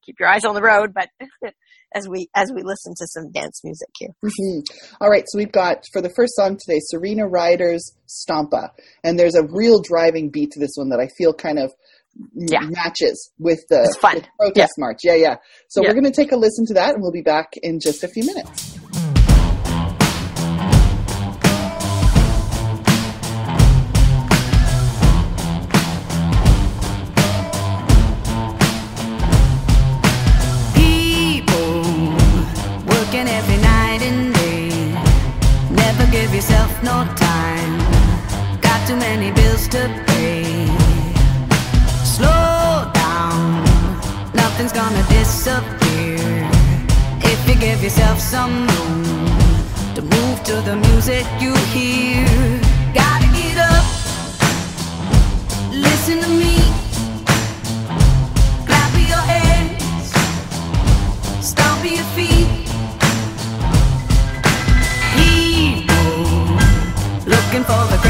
[0.05, 1.09] Keep your eyes on the road, but
[1.95, 4.09] as we, as we listen to some dance music here.
[4.23, 4.61] Mhm.
[5.01, 8.69] All right, so we've got for the first song today, Serena Ryder's "Stompa,"
[9.03, 11.71] and there's a real driving beat to this one that I feel kind of
[12.33, 12.61] Yeah.
[12.61, 14.15] matches with the, It's fun.
[14.17, 14.99] the protest march.
[15.03, 15.35] Yeah, yeah.
[15.67, 15.89] So Yeah.
[15.89, 18.07] we're going to take a listen to that, and we'll be back in just a
[18.07, 18.77] few minutes.
[30.73, 31.83] People
[32.91, 34.69] working every night and day.
[35.83, 37.73] Never give yourself no time.
[38.61, 40.08] Got too many bills to pay.
[45.49, 46.47] Disappear.
[47.31, 49.05] If you give yourself some room
[49.95, 52.25] to move to the music you hear.
[52.93, 53.85] Gotta get up,
[55.71, 56.55] listen to me.
[58.67, 60.11] Clap your hands.
[61.49, 62.49] Stomp your feet.
[65.17, 66.19] People
[67.33, 68.08] looking for the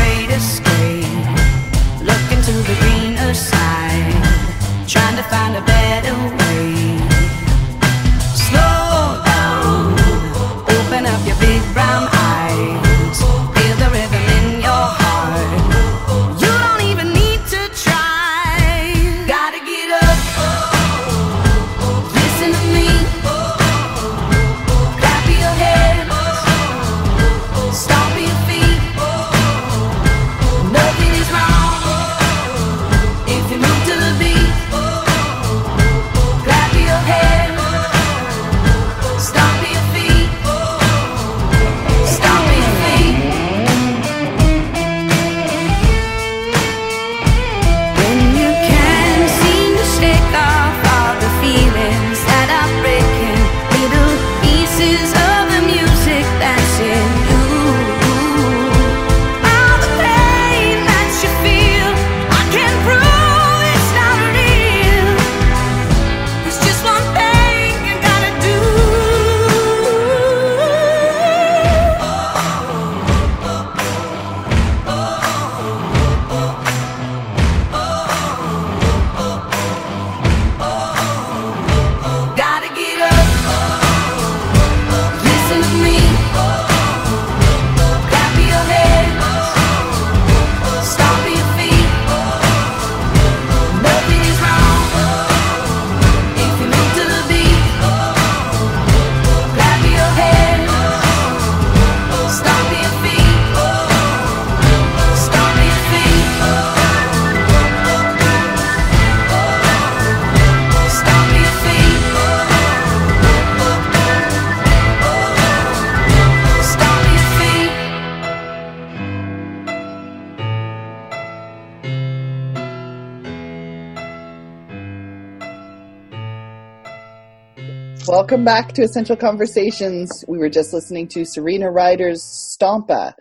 [128.30, 130.24] Welcome back to Essential Conversations.
[130.28, 133.14] We were just listening to Serena Ryder's "Stompa,"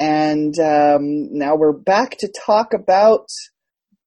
[0.00, 3.28] and um, now we're back to talk about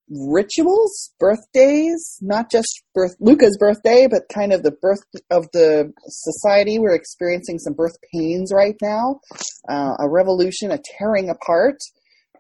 [0.10, 4.99] rituals, birthdays, not just birth Luca's birthday, but kind of the birth
[5.30, 6.80] of the society.
[6.80, 9.22] We're experiencing some birth pains right now,
[9.70, 11.78] uh, a revolution, a tearing apart.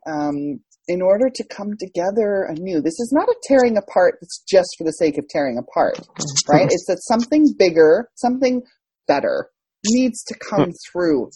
[0.05, 4.69] Um, in order to come together anew, this is not a tearing apart that's just
[4.77, 6.51] for the sake of tearing apart, mm-hmm.
[6.51, 6.67] right?
[6.69, 8.61] It's that something bigger, something
[9.07, 9.49] better
[9.85, 10.75] needs to come mm.
[10.91, 11.29] through.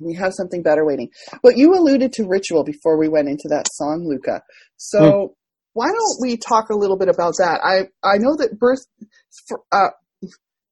[0.00, 1.10] We have something better waiting.
[1.42, 4.42] But you alluded to ritual before we went into that song, Luca.
[4.76, 5.28] So mm.
[5.72, 7.60] why don't we talk a little bit about that?
[7.62, 8.80] I I know that birth,
[9.72, 9.90] uh,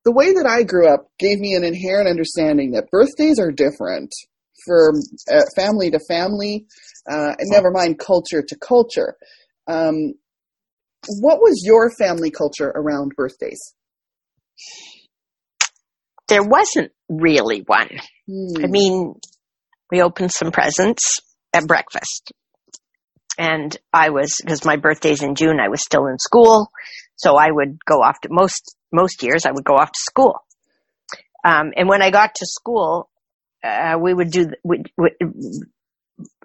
[0.04, 4.12] the way that I grew up gave me an inherent understanding that birthdays are different
[4.64, 5.00] from
[5.30, 6.66] uh, family to family,
[7.10, 9.16] uh, and never mind culture to culture.
[9.66, 10.14] Um,
[11.20, 13.60] what was your family culture around birthdays?
[16.28, 17.90] There wasn't really one.
[18.28, 18.64] Hmm.
[18.64, 19.14] I mean,
[19.90, 21.20] we opened some presents
[21.52, 22.32] at breakfast.
[23.38, 26.70] And I was, because my birthday's in June, I was still in school.
[27.16, 30.40] So I would go off to, most, most years I would go off to school.
[31.44, 33.08] Um, and when I got to school,
[33.66, 35.10] uh, we would do, we, we,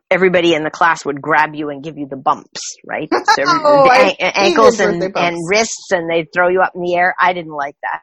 [0.10, 3.10] everybody in the class would grab you and give you the bumps, right?
[3.38, 7.16] So Oh, an- ankles and, and wrists and they'd throw you up in the air.
[7.20, 8.02] I didn't like that.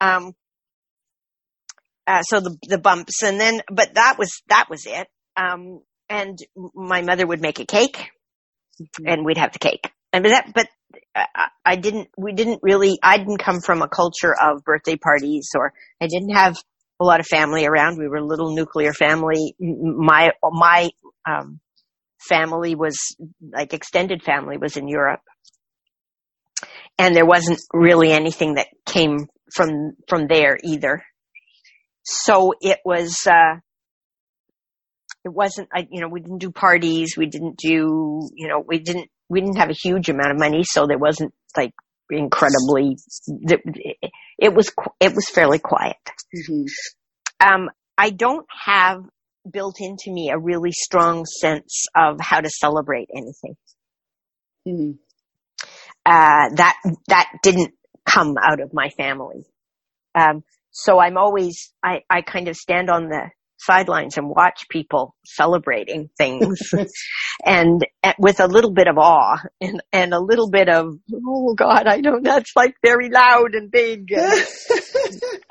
[0.00, 0.32] Um,
[2.06, 5.06] uh, so the the bumps, and then but that was that was it.
[5.36, 6.36] Um, and
[6.74, 8.08] my mother would make a cake,
[9.06, 9.92] and we'd have the cake.
[10.12, 10.66] And but that, but
[11.14, 12.08] I, I didn't.
[12.18, 12.98] We didn't really.
[13.00, 16.56] I didn't come from a culture of birthday parties, or I didn't have
[17.00, 17.98] a lot of family around.
[17.98, 19.54] We were a little nuclear family.
[19.58, 20.90] My my
[21.28, 21.60] um,
[22.20, 25.22] family was like extended family was in Europe,
[26.98, 31.02] and there wasn't really anything that came from from there either.
[32.04, 33.56] So it was uh
[35.24, 38.78] it wasn't I you know we didn't do parties, we didn't do you know we
[38.78, 41.72] didn't we didn't have a huge amount of money, so there wasn't like
[42.18, 42.96] incredibly
[43.28, 45.96] it, it was it was fairly quiet.
[46.34, 46.66] Mhm.
[47.40, 49.04] Um I don't have
[49.50, 53.56] built into me a really strong sense of how to celebrate anything.
[54.68, 54.98] Mhm.
[56.06, 56.76] uh, that
[57.08, 57.72] that didn't
[58.04, 59.44] come out of my family.
[60.14, 63.30] Um, so I'm always I, I kind of stand on the
[63.60, 66.58] sidelines and watch people celebrating things,
[67.44, 67.84] and
[68.18, 72.00] with a little bit of awe and and a little bit of oh God I
[72.00, 74.12] don't that's like very loud and big.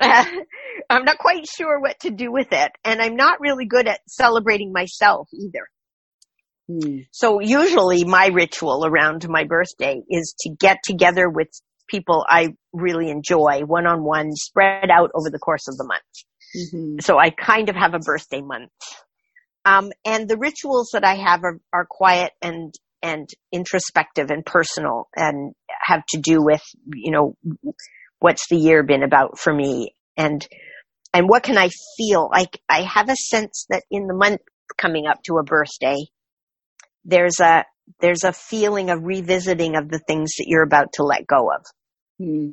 [0.00, 4.00] I'm not quite sure what to do with it, and I'm not really good at
[4.08, 5.66] celebrating myself either.
[6.68, 6.98] Hmm.
[7.10, 11.48] So usually my ritual around my birthday is to get together with
[11.88, 16.02] people I really enjoy one on one spread out over the course of the month.
[16.56, 17.02] Mhm.
[17.02, 18.70] So I kind of have a birthday month.
[19.64, 22.72] Um, and the rituals that I have are, are quiet and,
[23.02, 26.62] and introspective and personal and have to do with,
[26.94, 27.36] you know,
[28.18, 30.46] what's the year been about for me and,
[31.12, 32.28] and what can I feel?
[32.30, 34.40] Like I have a sense that in the month
[34.78, 35.96] coming up to a birthday,
[37.04, 37.64] there's a
[38.00, 41.64] there's a feeling of revisiting of the things that you're about to let go of.
[42.18, 42.50] Hmm.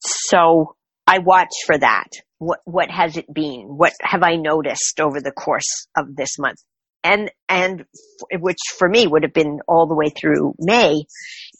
[0.00, 0.76] So
[1.10, 2.08] I watch for that.
[2.38, 3.64] What what has it been?
[3.76, 6.58] What have I noticed over the course of this month?
[7.02, 11.04] And and f- which for me would have been all the way through May.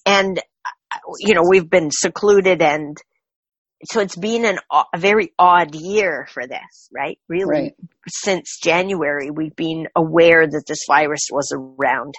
[0.06, 2.96] And uh, you know, we've been secluded and
[3.84, 7.18] so it's been an o- a very odd year for this, right?
[7.28, 7.74] Really Right.
[8.08, 12.14] since January, we've been aware that this virus was around.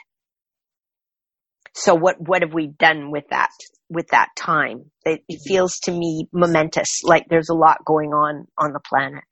[1.74, 3.50] So what, what have we done with that,
[3.90, 4.92] with that time?
[5.06, 9.24] It, it feels to me momentous, like there's a lot going on on the planet.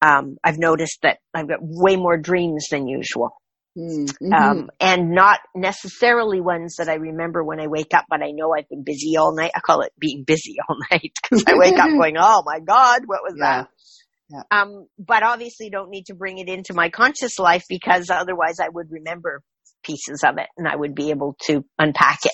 [0.00, 3.36] Um, I've noticed that I've got way more dreams than usual.
[3.74, 4.04] Hmm.
[4.04, 4.32] Mhm.
[4.34, 8.52] Um, and not necessarily ones that I remember when I wake up, but I know
[8.54, 9.52] I've been busy all night.
[9.54, 13.02] I call it being busy all night because I wake up going, "Oh my God,
[13.06, 13.68] what was that?"
[14.28, 14.42] yeah.
[14.50, 18.68] Um, but obviously don't need to bring it into my conscious life because otherwise I
[18.68, 19.42] would remember
[19.82, 22.32] pieces of it and I would be able to unpack it.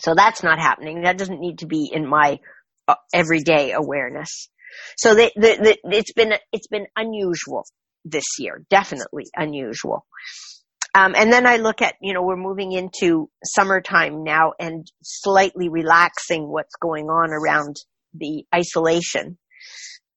[0.00, 1.02] So that's not happening.
[1.02, 2.38] That doesn't need to be in my
[2.86, 4.48] uh, everyday awareness.
[4.96, 7.64] So the, the, the, it's been, it's been unusual
[8.04, 10.06] this year, definitely unusual.
[10.94, 15.68] Um, and then I look at, you know, we're moving into summertime now and slightly
[15.68, 17.76] relaxing what's going on around
[18.14, 19.38] the isolation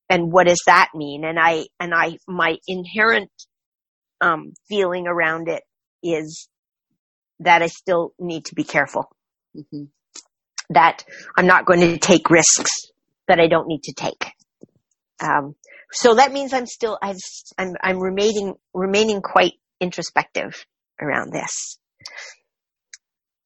[0.09, 1.23] and what does that mean?
[1.23, 3.29] And I, and I, my inherent,
[4.21, 5.63] um, feeling around it
[6.03, 6.47] is
[7.39, 9.09] that I still need to be careful,
[9.55, 9.89] Mhm.
[10.69, 11.03] that
[11.37, 12.71] I'm not going to take risks
[13.27, 14.31] that I don't need to take.
[15.21, 15.55] Um,
[15.91, 17.17] so that means I'm still, I've,
[17.57, 20.65] I'm, I'm remaining, remaining quite introspective
[21.01, 21.79] around this.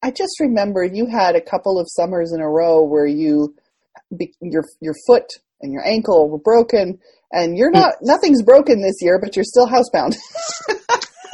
[0.02, 3.56] I just remember you had a couple of summers in a row where you
[4.42, 5.24] your your foot
[5.62, 6.98] and your ankle were broken,
[7.32, 10.14] and you're not nothing's broken this year, but you're still housebound.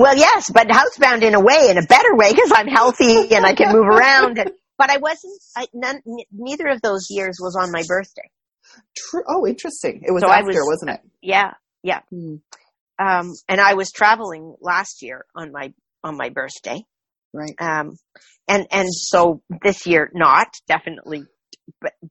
[0.00, 3.44] Well, yes, but housebound in a way, in a better way, because I'm healthy and
[3.44, 4.38] I can move around.
[4.38, 5.38] And, but I wasn't.
[5.54, 6.00] I, none,
[6.32, 8.30] neither of those years was on my birthday.
[8.96, 9.22] True.
[9.28, 10.00] Oh, interesting.
[10.06, 11.00] It was So after, was- was, not it?
[11.20, 12.00] Yeah, yeah.
[12.08, 12.36] Hmm.
[12.98, 16.82] Um, and I was traveling last year on my on my birthday.
[17.34, 17.54] Right.
[17.60, 17.96] Um,
[18.48, 21.24] and and so this year, not definitely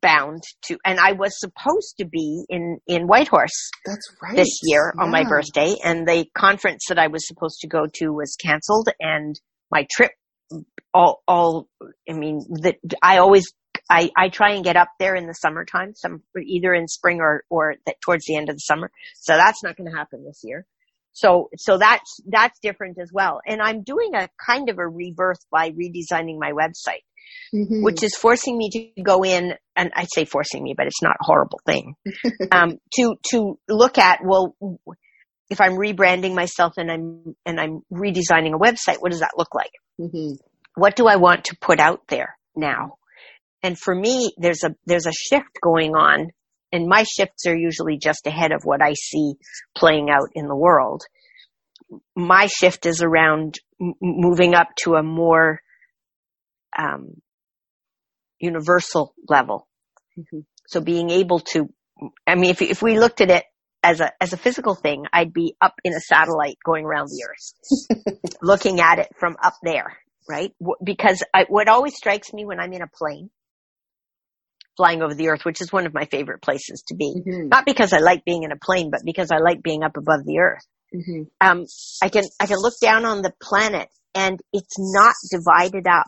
[0.01, 0.77] bound to.
[0.85, 4.35] And I was supposed to be in in Whitehorse That's right.
[4.35, 8.09] this year on my birthday, and the conference that I was supposed to go to
[8.09, 9.39] was canceled, and
[9.71, 10.11] my trip.
[10.91, 11.67] All, all.
[12.09, 13.53] I mean, that I always.
[13.91, 17.43] I, I try and get up there in the summertime, some either in spring or
[17.49, 18.91] or that towards the end of the summer.
[19.15, 20.65] So that's not going to happen this year.
[21.13, 23.41] So so that's that's different as well.
[23.45, 27.03] And I'm doing a kind of a rebirth by redesigning my website
[27.53, 27.83] Mhm.
[27.83, 31.15] which is forcing me to go in and I say forcing me, but it's not
[31.19, 31.95] a horrible thing.
[32.51, 34.55] um, to to look at well,
[35.49, 39.53] if I'm rebranding myself and I'm and I'm redesigning a website, what does that look
[39.55, 39.71] like?
[39.99, 40.37] Mhm.
[40.75, 42.95] What do I want to put out there now?
[43.63, 46.29] And for me, there's a there's a shift going on,
[46.71, 49.33] and my shifts are usually just ahead of what I see
[49.75, 51.03] playing out in the world.
[52.15, 55.61] My shift is around m- moving up to a more
[56.77, 57.21] um,
[58.39, 59.67] universal level.
[60.17, 60.45] Mhm.
[60.67, 61.69] So being able to,
[62.27, 63.43] I mean, if if we looked at it
[63.83, 67.23] as a as a physical thing, I'd be up in a satellite going around the
[67.29, 69.97] Earth, looking at it from up there,
[70.29, 70.53] right?
[70.83, 73.29] Because I, what always strikes me when I'm in a plane,
[74.77, 77.49] flying over the Earth, which is one of my favorite places to be, Mhm.
[77.49, 80.23] not because I like being in a plane, but because I like being up above
[80.25, 81.29] the Earth Mhm.
[81.41, 81.65] um,
[82.01, 86.07] I can I can look down on the planet and it's not divided up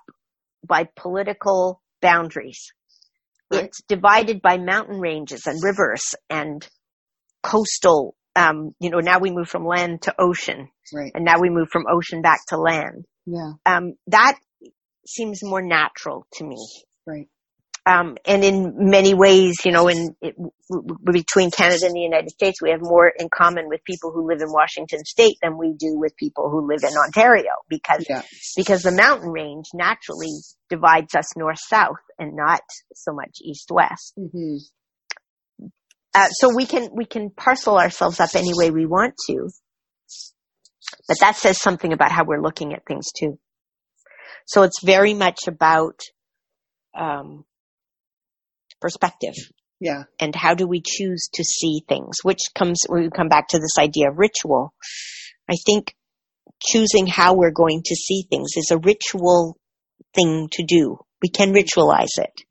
[0.67, 2.71] by political boundaries.
[3.51, 3.65] Right.
[3.65, 6.67] It's divided by mountain ranges and rivers and
[7.43, 8.15] coastal.
[8.35, 11.11] Um, you know, now we move from land to ocean, Right.
[11.13, 13.05] and now we move from ocean back to land.
[13.25, 13.51] Yeah.
[13.65, 14.37] Um, that
[15.05, 16.57] seems more natural to me.
[17.05, 17.27] Right.
[17.85, 21.99] Um, and in many ways, you know, in it, w- w- between Canada and the
[22.01, 25.57] United States, we have more in common with people who live in Washington State than
[25.57, 28.21] we do with people who live in Ontario, because Yeah.
[28.55, 30.29] because the mountain range naturally
[30.69, 32.61] divides us north south and not
[32.93, 34.13] so much east west.
[34.15, 34.59] Mhm.
[36.13, 39.49] Uh, so we can we can parcel ourselves up any way we want to,
[41.07, 43.39] but that says something about how we're looking at things too.
[44.45, 45.99] So it's very much about
[46.93, 47.43] um,
[48.81, 49.35] perspective
[49.79, 50.03] Yeah.
[50.19, 53.77] and how do we choose to see things, which comes, we come back to this
[53.79, 54.73] idea of ritual.
[55.49, 55.95] I think
[56.61, 59.57] choosing how we're going to see things is a ritual
[60.13, 60.97] thing to do.
[61.21, 62.41] We can ritualize it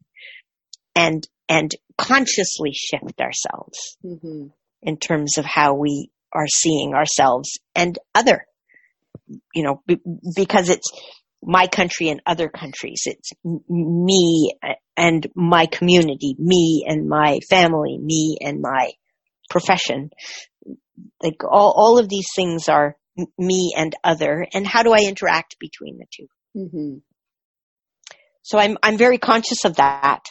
[0.95, 4.53] and, and consciously shift ourselves Mhm.
[4.83, 8.47] in terms of how we are seeing ourselves and other,
[9.55, 9.99] you know, be,
[10.35, 10.89] because it's
[11.43, 13.03] my country and other countries.
[13.07, 13.30] It's
[13.68, 14.53] me
[14.97, 18.93] and my community, me and my family, me and my
[19.49, 20.11] profession.
[21.22, 22.97] Like all, all of these things are
[23.38, 24.47] me and other.
[24.53, 26.26] And how do I interact between the two?
[26.57, 27.03] Mhm.
[28.43, 30.24] So I'm I'm very conscious of that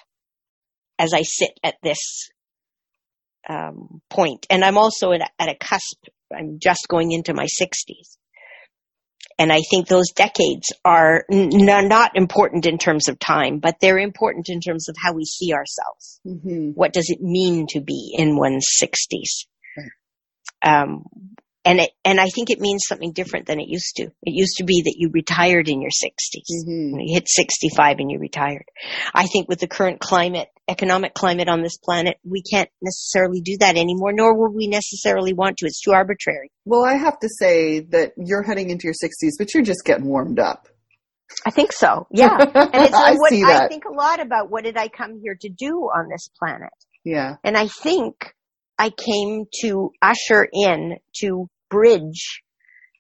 [0.98, 2.30] as I sit at this
[3.48, 5.98] um, point, and I'm also at a, at a cusp.
[6.36, 8.18] I'm just going into my 60s,
[9.40, 11.50] and I think those decades are n-
[11.88, 15.54] not important in terms of time, but they're important in terms of how we see
[15.54, 16.20] ourselves.
[16.28, 16.76] Mhm.
[16.76, 19.48] What does it mean to be in one's 60s?
[20.62, 21.06] Um,
[21.66, 24.04] and it, and I think it means something different than it used to.
[24.04, 26.66] It used to be that you retired in your 60s.
[26.68, 26.98] Mhm.
[27.06, 28.66] You hit 65 and you retired.
[29.14, 33.58] I think with the current climate, economic climate on this planet, we can't necessarily do
[33.60, 35.66] that anymore, nor will we necessarily want to.
[35.66, 36.52] It's too arbitrary.
[36.66, 40.06] Well, I have to say that you're heading into your 60s, but you're just getting
[40.06, 40.68] warmed up.
[41.46, 42.08] I think so.
[42.12, 42.38] Yeah.
[42.56, 45.38] And it's I what see I think a lot about what did I come here
[45.42, 46.74] to do on this planet?
[47.04, 47.36] Yeah.
[47.44, 48.34] And I think
[48.78, 52.42] I came to usher in to bridge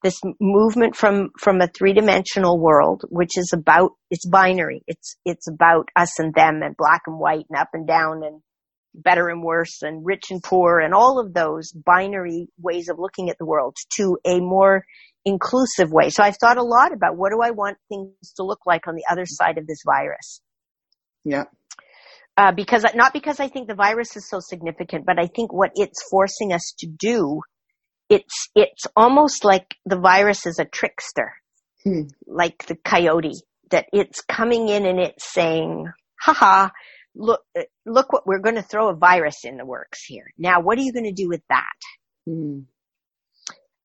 [0.03, 4.81] this movement from from a three-dimensional world which is about it's binary.
[4.87, 8.41] It's it's about us and them and black and white and up and down and
[8.95, 13.29] better and worse and rich and poor and all of those binary ways of looking
[13.29, 14.83] at the world to a more
[15.25, 16.09] inclusive way.
[16.09, 18.95] So i've thought a lot about what do i want things to look like on
[18.95, 20.41] the other side of this virus?
[21.25, 21.43] Yeah.
[22.37, 25.71] uh, because not because I think the virus is so significant, but I think what
[25.75, 27.41] it's forcing us to do,
[28.09, 31.33] it's it's almost like the virus is a trickster.
[31.83, 32.07] Hmm.
[32.27, 33.41] like the coyote,
[33.71, 35.85] that it's coming in and it's saying,
[36.19, 36.69] haha,
[37.15, 37.41] look,
[37.85, 40.25] look what we're going to throw a virus in the works here.
[40.37, 41.77] Now, what are you going to do with that?
[42.25, 42.59] Hmm.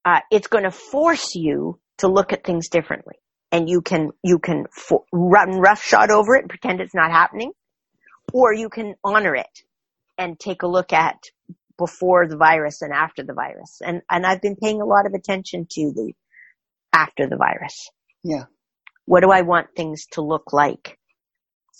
[0.04, 3.14] Uh, it's going to force you to look at things differently.
[3.52, 4.64] And you can, you can
[5.12, 7.52] run roughshod over it and pretend it's not happening,
[8.32, 9.60] or you can honor it
[10.18, 11.22] and take a look at
[11.78, 13.78] before the virus and after the virus.
[13.84, 16.12] And, and I've been paying a lot of attention to the
[16.92, 17.88] after the virus.
[18.22, 18.44] Yeah.
[19.06, 20.98] What do I want things to look like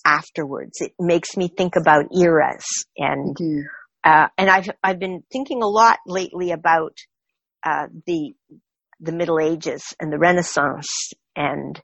[0.04, 0.80] afterwards?
[0.80, 2.64] It makes me think about eras
[2.96, 3.62] and, Mhm.
[4.02, 6.96] uh, and I've, I've been thinking a lot lately about,
[7.64, 8.34] uh, the,
[9.00, 11.80] the Middle Ages and the Renaissance and,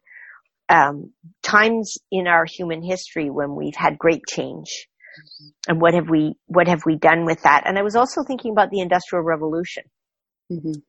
[0.68, 4.88] um, times in our human history when we've had great change.
[5.68, 7.64] And what have we, what have we done with that?
[7.66, 9.84] And I was also thinking about the Industrial Revolution
[10.50, 10.82] Mhm.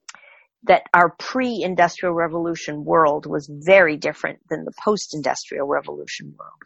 [0.64, 6.62] that our pre-industrial revolution world was very different than the post-industrial revolution world.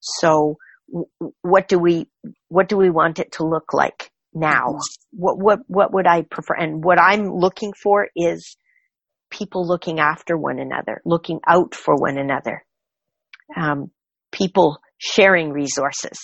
[0.00, 0.56] So
[0.90, 2.06] w- what do we,
[2.48, 4.78] what do we want it to look like now?
[5.12, 6.54] What, what, what would I prefer?
[6.54, 8.56] And what I'm looking for is
[9.30, 12.64] people looking after one another, looking out for one another,
[13.56, 13.90] um,
[14.32, 16.18] people sharing resources,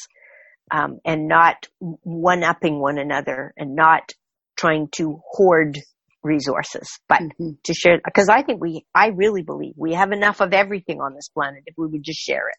[0.71, 4.13] um, and not one-upping one another and not
[4.57, 5.79] trying to hoard
[6.23, 7.63] resources, but Mhm.
[7.65, 11.15] to share, because I think we, I really believe we have enough of everything on
[11.15, 12.57] this planet if we would just share it.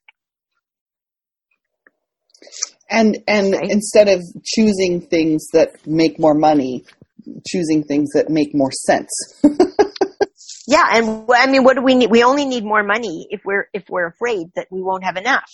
[2.90, 3.70] And and Right.
[3.70, 6.86] instead of choosing things that make more money,
[7.48, 9.12] choosing things that make more sense.
[10.68, 12.12] Yeah, and I mean, what do we need?
[12.12, 15.50] We only need more money if we're if we're afraid that we won't have enough.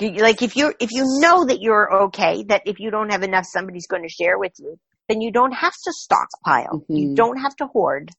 [0.00, 3.22] You- Like if you if you know that you're okay, that if you don't have
[3.22, 4.78] enough, somebody's going to share with you,
[5.08, 6.84] then you don't have to stockpile.
[6.88, 7.16] You Mhm.
[7.16, 8.10] don't have to hoard.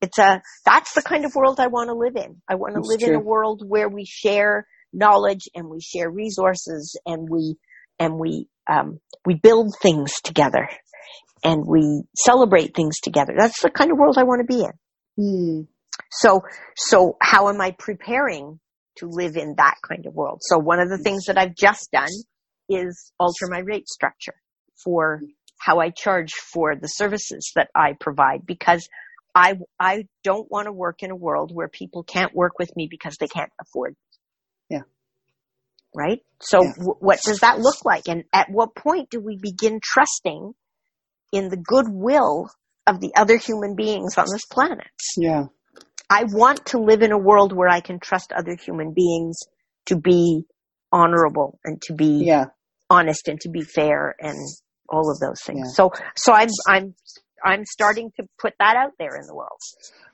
[0.00, 2.42] It's a that's the kind of world I want to live in.
[2.48, 6.98] I want to live in a world where we share knowledge and we share resources
[7.06, 7.56] and we
[7.98, 10.68] and we um, we build things together
[11.42, 13.34] and we celebrate things together.
[13.36, 14.72] That's the kind of world I want to be in.
[15.16, 15.60] Hmm.
[16.10, 16.42] So,
[16.76, 18.58] so how am I preparing
[18.96, 20.40] to live in that kind of world?
[20.42, 22.10] So one of the things that I've just done
[22.68, 24.34] is alter my rate structure
[24.82, 25.20] for
[25.58, 28.88] how I charge for the services that I provide because
[29.34, 32.86] I, I don't want to work in a world where people can't work with me
[32.90, 33.96] because they can't afford.
[34.68, 34.82] Yeah.
[35.94, 36.20] Right?
[36.40, 36.72] So Yeah.
[36.76, 38.08] w- what does that look like?
[38.08, 40.54] And at what point do we begin trusting
[41.32, 42.48] in the goodwill
[42.86, 44.86] of the other human beings on this planet?
[45.16, 45.44] Yeah.
[46.14, 49.36] I want to live in a world where I can trust other human beings
[49.86, 50.44] to be
[50.92, 52.46] honorable and to be Yeah.
[52.88, 54.36] honest and to be fair and
[54.88, 55.66] all of those things.
[55.70, 55.74] Yeah.
[55.74, 56.94] So, so I'm, I'm,
[57.44, 59.60] I'm starting to put that out there in the world.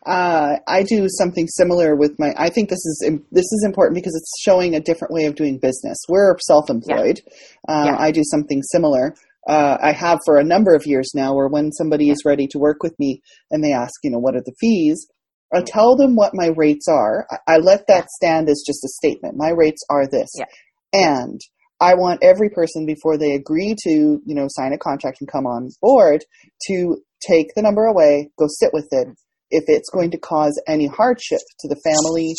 [0.07, 2.33] Uh, I do something similar with my.
[2.37, 2.97] I think this is
[3.31, 5.99] this is important because it's showing a different way of doing business.
[6.09, 7.21] We're self-employed.
[7.69, 7.97] Uh, Yeah.
[7.99, 9.15] I do something similar.
[9.47, 11.35] Uh, I have for a number of years now.
[11.35, 13.21] Where when somebody is ready to work with me
[13.51, 15.07] and they ask, you know, what are the fees?
[15.53, 17.27] I tell them what my rates are.
[17.31, 19.37] I, I let that stand as just a statement.
[19.37, 20.45] My rates are this, Yeah.
[20.93, 21.41] and
[21.81, 25.47] I want every person before they agree to, you know, sign a contract and come
[25.47, 26.25] on board
[26.69, 29.09] to take the number away, go sit with it.
[29.51, 32.35] If it's going to cause any hardship to the family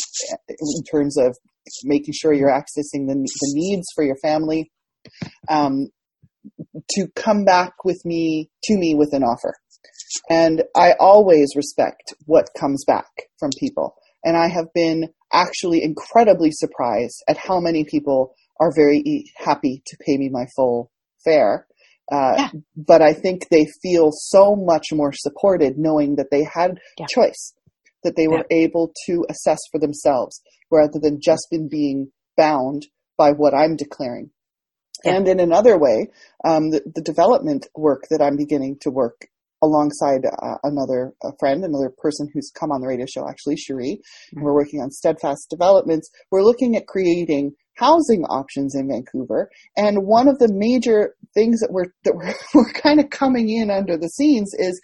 [0.48, 1.36] in terms of
[1.84, 4.70] making sure you're accessing the, the needs for your family,
[5.50, 5.88] um,
[6.90, 9.54] to come back with me to me with an offer.
[10.28, 13.06] And I always respect what comes back
[13.38, 13.94] from people.
[14.24, 19.82] And I have been actually incredibly surprised at how many people are very e- happy
[19.86, 20.90] to pay me my full
[21.24, 21.66] fare.
[22.10, 22.48] Uh, Yeah.
[22.76, 27.06] But I think they feel so much more supported knowing that they had Yeah.
[27.08, 27.54] choice,
[28.04, 30.40] that they were able to assess for themselves
[30.70, 32.86] rather than just been being bound
[33.16, 34.30] by what I'm declaring.
[35.04, 35.16] Yeah.
[35.16, 36.08] And in another way,
[36.44, 39.26] um, the, the development work that I'm beginning to work
[39.62, 44.00] alongside uh, another friend, another person who's come on the radio show, actually, Cherie.
[44.32, 46.10] and We're working on steadfast developments.
[46.30, 49.50] We're looking at creating housing options in Vancouver.
[49.76, 53.70] And one of the major things that we're that we're, we're kind of coming in
[53.70, 54.80] under the scenes is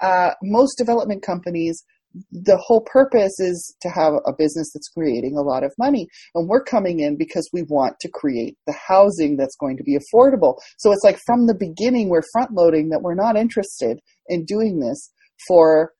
[0.00, 1.84] uh, most development companies.
[2.30, 6.08] The whole purpose is to have a business that's creating a lot of money.
[6.34, 9.96] And we're coming in because we want to create the housing that's going to be
[9.98, 10.56] affordable.
[10.78, 13.98] So it's like from the beginning, we're front loading that we're not interested
[14.28, 15.10] in doing this
[15.48, 15.92] for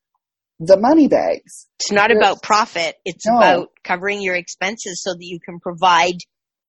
[0.60, 1.66] the money bags.
[1.80, 2.18] It's not Yes.
[2.18, 2.96] about profit.
[3.04, 3.36] It's No.
[3.38, 6.18] about covering your expenses so that you can provide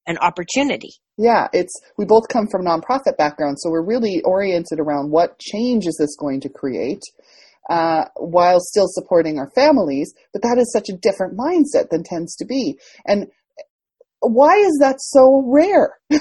[0.07, 0.89] an opportunity.
[1.17, 5.85] Yeah, it's we both come from nonprofit backgrounds, so we're really oriented around what change
[5.85, 7.01] is this going to create.
[7.69, 10.13] Uh, while still supporting our families.
[10.33, 12.77] But that is such a different mindset than tends to be.
[13.05, 13.27] And
[14.19, 15.97] why is that so rare?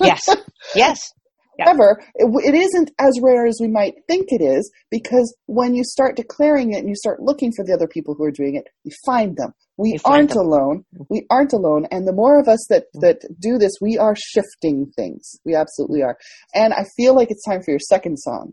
[0.00, 0.28] Yes.
[0.76, 1.12] Yes.
[1.58, 1.64] Yeah.
[1.66, 5.82] However, it, it isn't as rare as we might think it is because when you
[5.84, 8.68] start declaring it and you start looking for the other people who are doing it,
[8.84, 9.52] you find them.
[9.76, 10.38] We You aren't them.
[10.38, 10.84] alone.
[11.10, 11.86] We aren't alone.
[11.90, 15.32] And the more of us that, that do this, we are shifting things.
[15.44, 16.16] We absolutely are.
[16.54, 18.52] And I feel like it's time for your second song.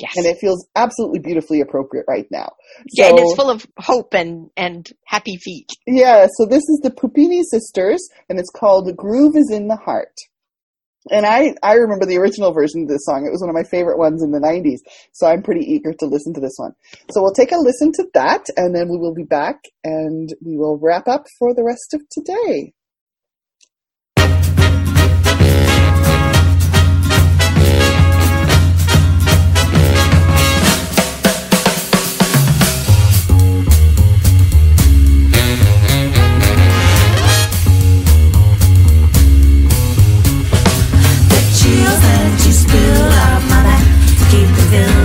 [0.00, 0.16] Yes.
[0.16, 2.52] And it feels absolutely beautifully appropriate right now.
[2.92, 5.68] yeah, and it's full of hope and, and happy feet.
[5.86, 10.14] Yeah, so this is the Puppini Sisters, and it's called Groove is in the Heart.
[11.10, 13.24] And I, I remember the original version of this song.
[13.24, 14.80] It was one of my favorite ones in the 90s,
[15.12, 16.72] so I'm pretty eager to listen to this one.
[17.10, 20.56] So we'll take a listen to that, and then we will be back, and we
[20.56, 22.74] will wrap up for the rest of today.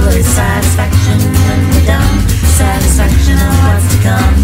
[0.05, 2.29] With satisfaction when we're done.
[2.29, 4.34] Satisfaction of what's to come.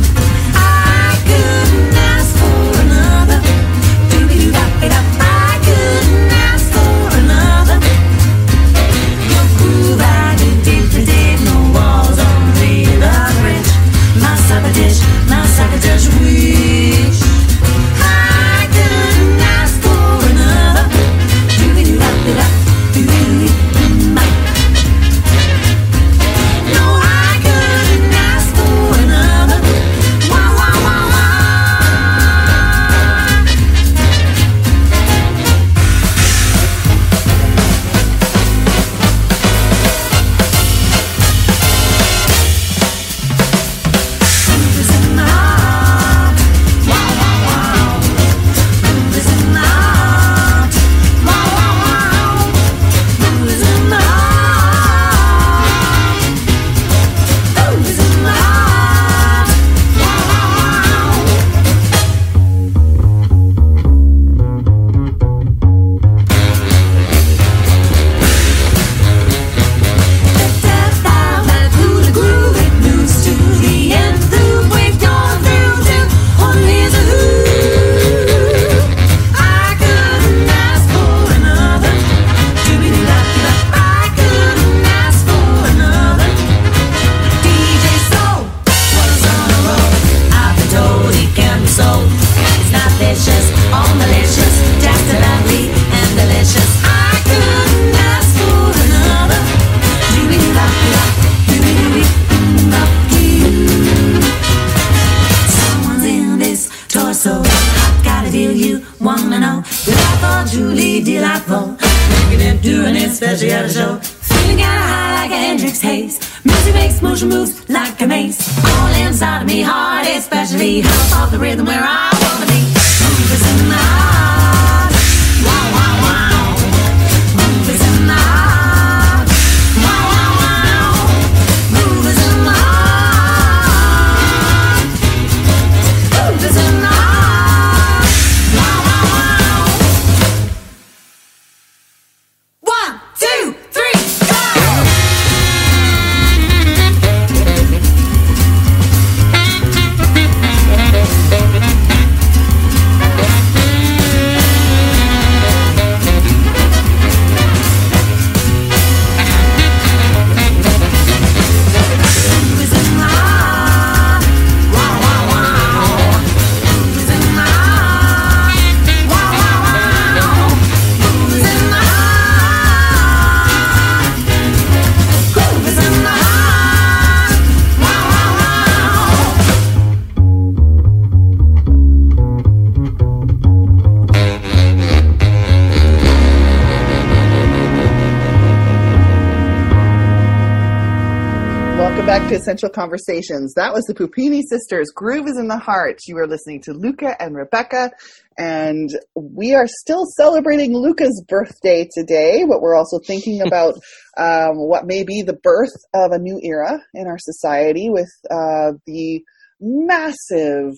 [192.42, 193.54] Essential Conversations.
[193.54, 194.90] That was the Puppini Sisters.
[194.96, 196.00] Groove is in the Heart.
[196.08, 197.92] You are listening to Luca and Rebecca,
[198.36, 203.76] and we are still celebrating Luca's birthday today, but we're also thinking about
[204.18, 208.72] um, what may be the birth of a new era in our society with uh,
[208.88, 209.22] the
[209.60, 210.74] massive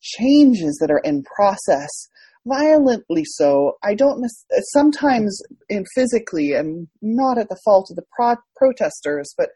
[0.00, 1.90] changes that are in process
[2.46, 5.40] violently so i don't nec- sometimes
[5.70, 9.48] in physically and not at the fault of the pro- protesters but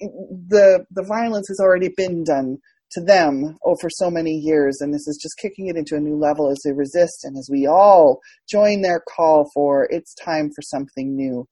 [0.00, 2.58] the the violence has already been done
[2.92, 6.00] to them oh, over so many years and this is just kicking it into a
[6.00, 10.50] new level as they resist and as we all join their call for it's time
[10.54, 11.46] for something new.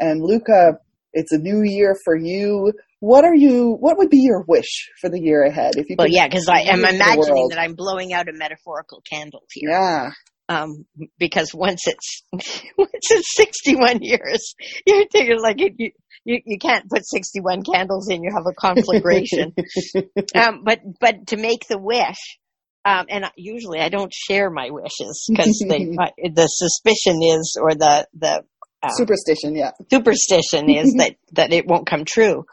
[0.00, 0.78] And luca
[1.12, 2.72] it's a new year for you.
[3.00, 5.76] What are you what would be your wish for the year ahead?
[5.76, 8.12] If you Well, could yeah, because I am wish for the imagining that I'm blowing
[8.12, 9.70] out a metaphorical candle here.
[9.70, 10.10] yeah
[10.50, 10.86] Um,
[11.18, 14.54] because once it's once it's 61 years,
[14.86, 15.90] you're thinking like you,
[16.24, 18.22] you you can't put 61 candles in.
[18.22, 19.54] You have a conflagration.
[20.34, 22.38] um, but but to make the wish,
[22.84, 28.44] um, and usually I don't share my wishes because the suspicion is or the the
[28.82, 32.44] um, superstition yeah superstition is that that it won't come true.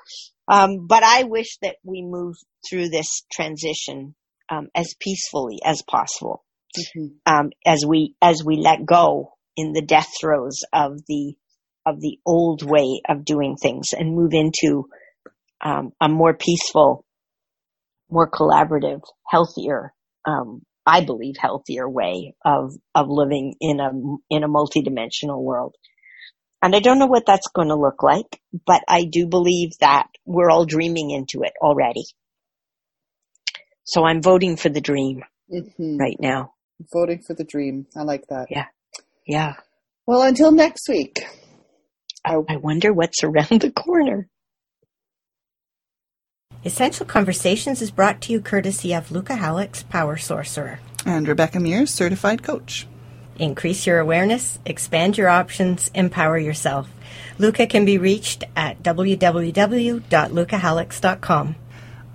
[0.47, 2.35] Um, but I wish that we move
[2.69, 4.15] through this transition
[4.49, 6.44] um, as peacefully as possible,
[6.77, 7.15] Mhm.
[7.25, 11.35] um, as we as we let go in the death throes of the
[11.85, 14.89] of the old way of doing things and move into
[15.61, 17.05] um, a more peaceful,
[18.09, 19.93] more collaborative, healthier.
[20.25, 23.91] Um, I believe healthier way of of living in a
[24.29, 25.75] in a multidimensional world.
[26.61, 30.07] And I don't know what that's going to look like, but I do believe that
[30.25, 32.05] we're all dreaming into it already.
[33.83, 35.99] So I'm voting for the dream Mhm.
[35.99, 36.54] right now.
[36.93, 38.65] Voting for the dream i like that Yeah.
[39.25, 39.55] Yeah.
[40.05, 41.23] well until next week
[42.25, 42.45] I, oh.
[42.49, 44.27] I wonder what's around the corner.
[46.63, 50.79] Essential Conversations is brought to you courtesy of Luca Halleck's Power Sorcerer.
[51.05, 52.87] and rebecca mears certified coach
[53.37, 56.87] Increase your awareness, expand your options, empower yourself.
[57.37, 61.55] Luca can be reached at www.lucahallux.com.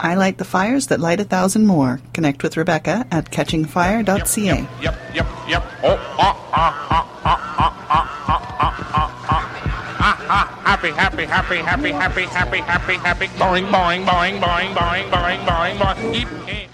[0.02, 2.00] I light the fires that light a thousand more.
[2.14, 4.68] Connect with Rebecca at catchingfire.ca.
[4.82, 5.64] Yep, yep, yep.
[5.82, 9.60] Oh, ah, ah, ah, ah, ah, ah, ah, ah, ah, ah.
[10.32, 13.26] Ah, happy, happy, happy, happy, happy, happy, happy, happy.
[13.36, 16.12] Boing, boing, boing, boing, boing, boing, boing, boing.
[16.14, 16.69] Keep.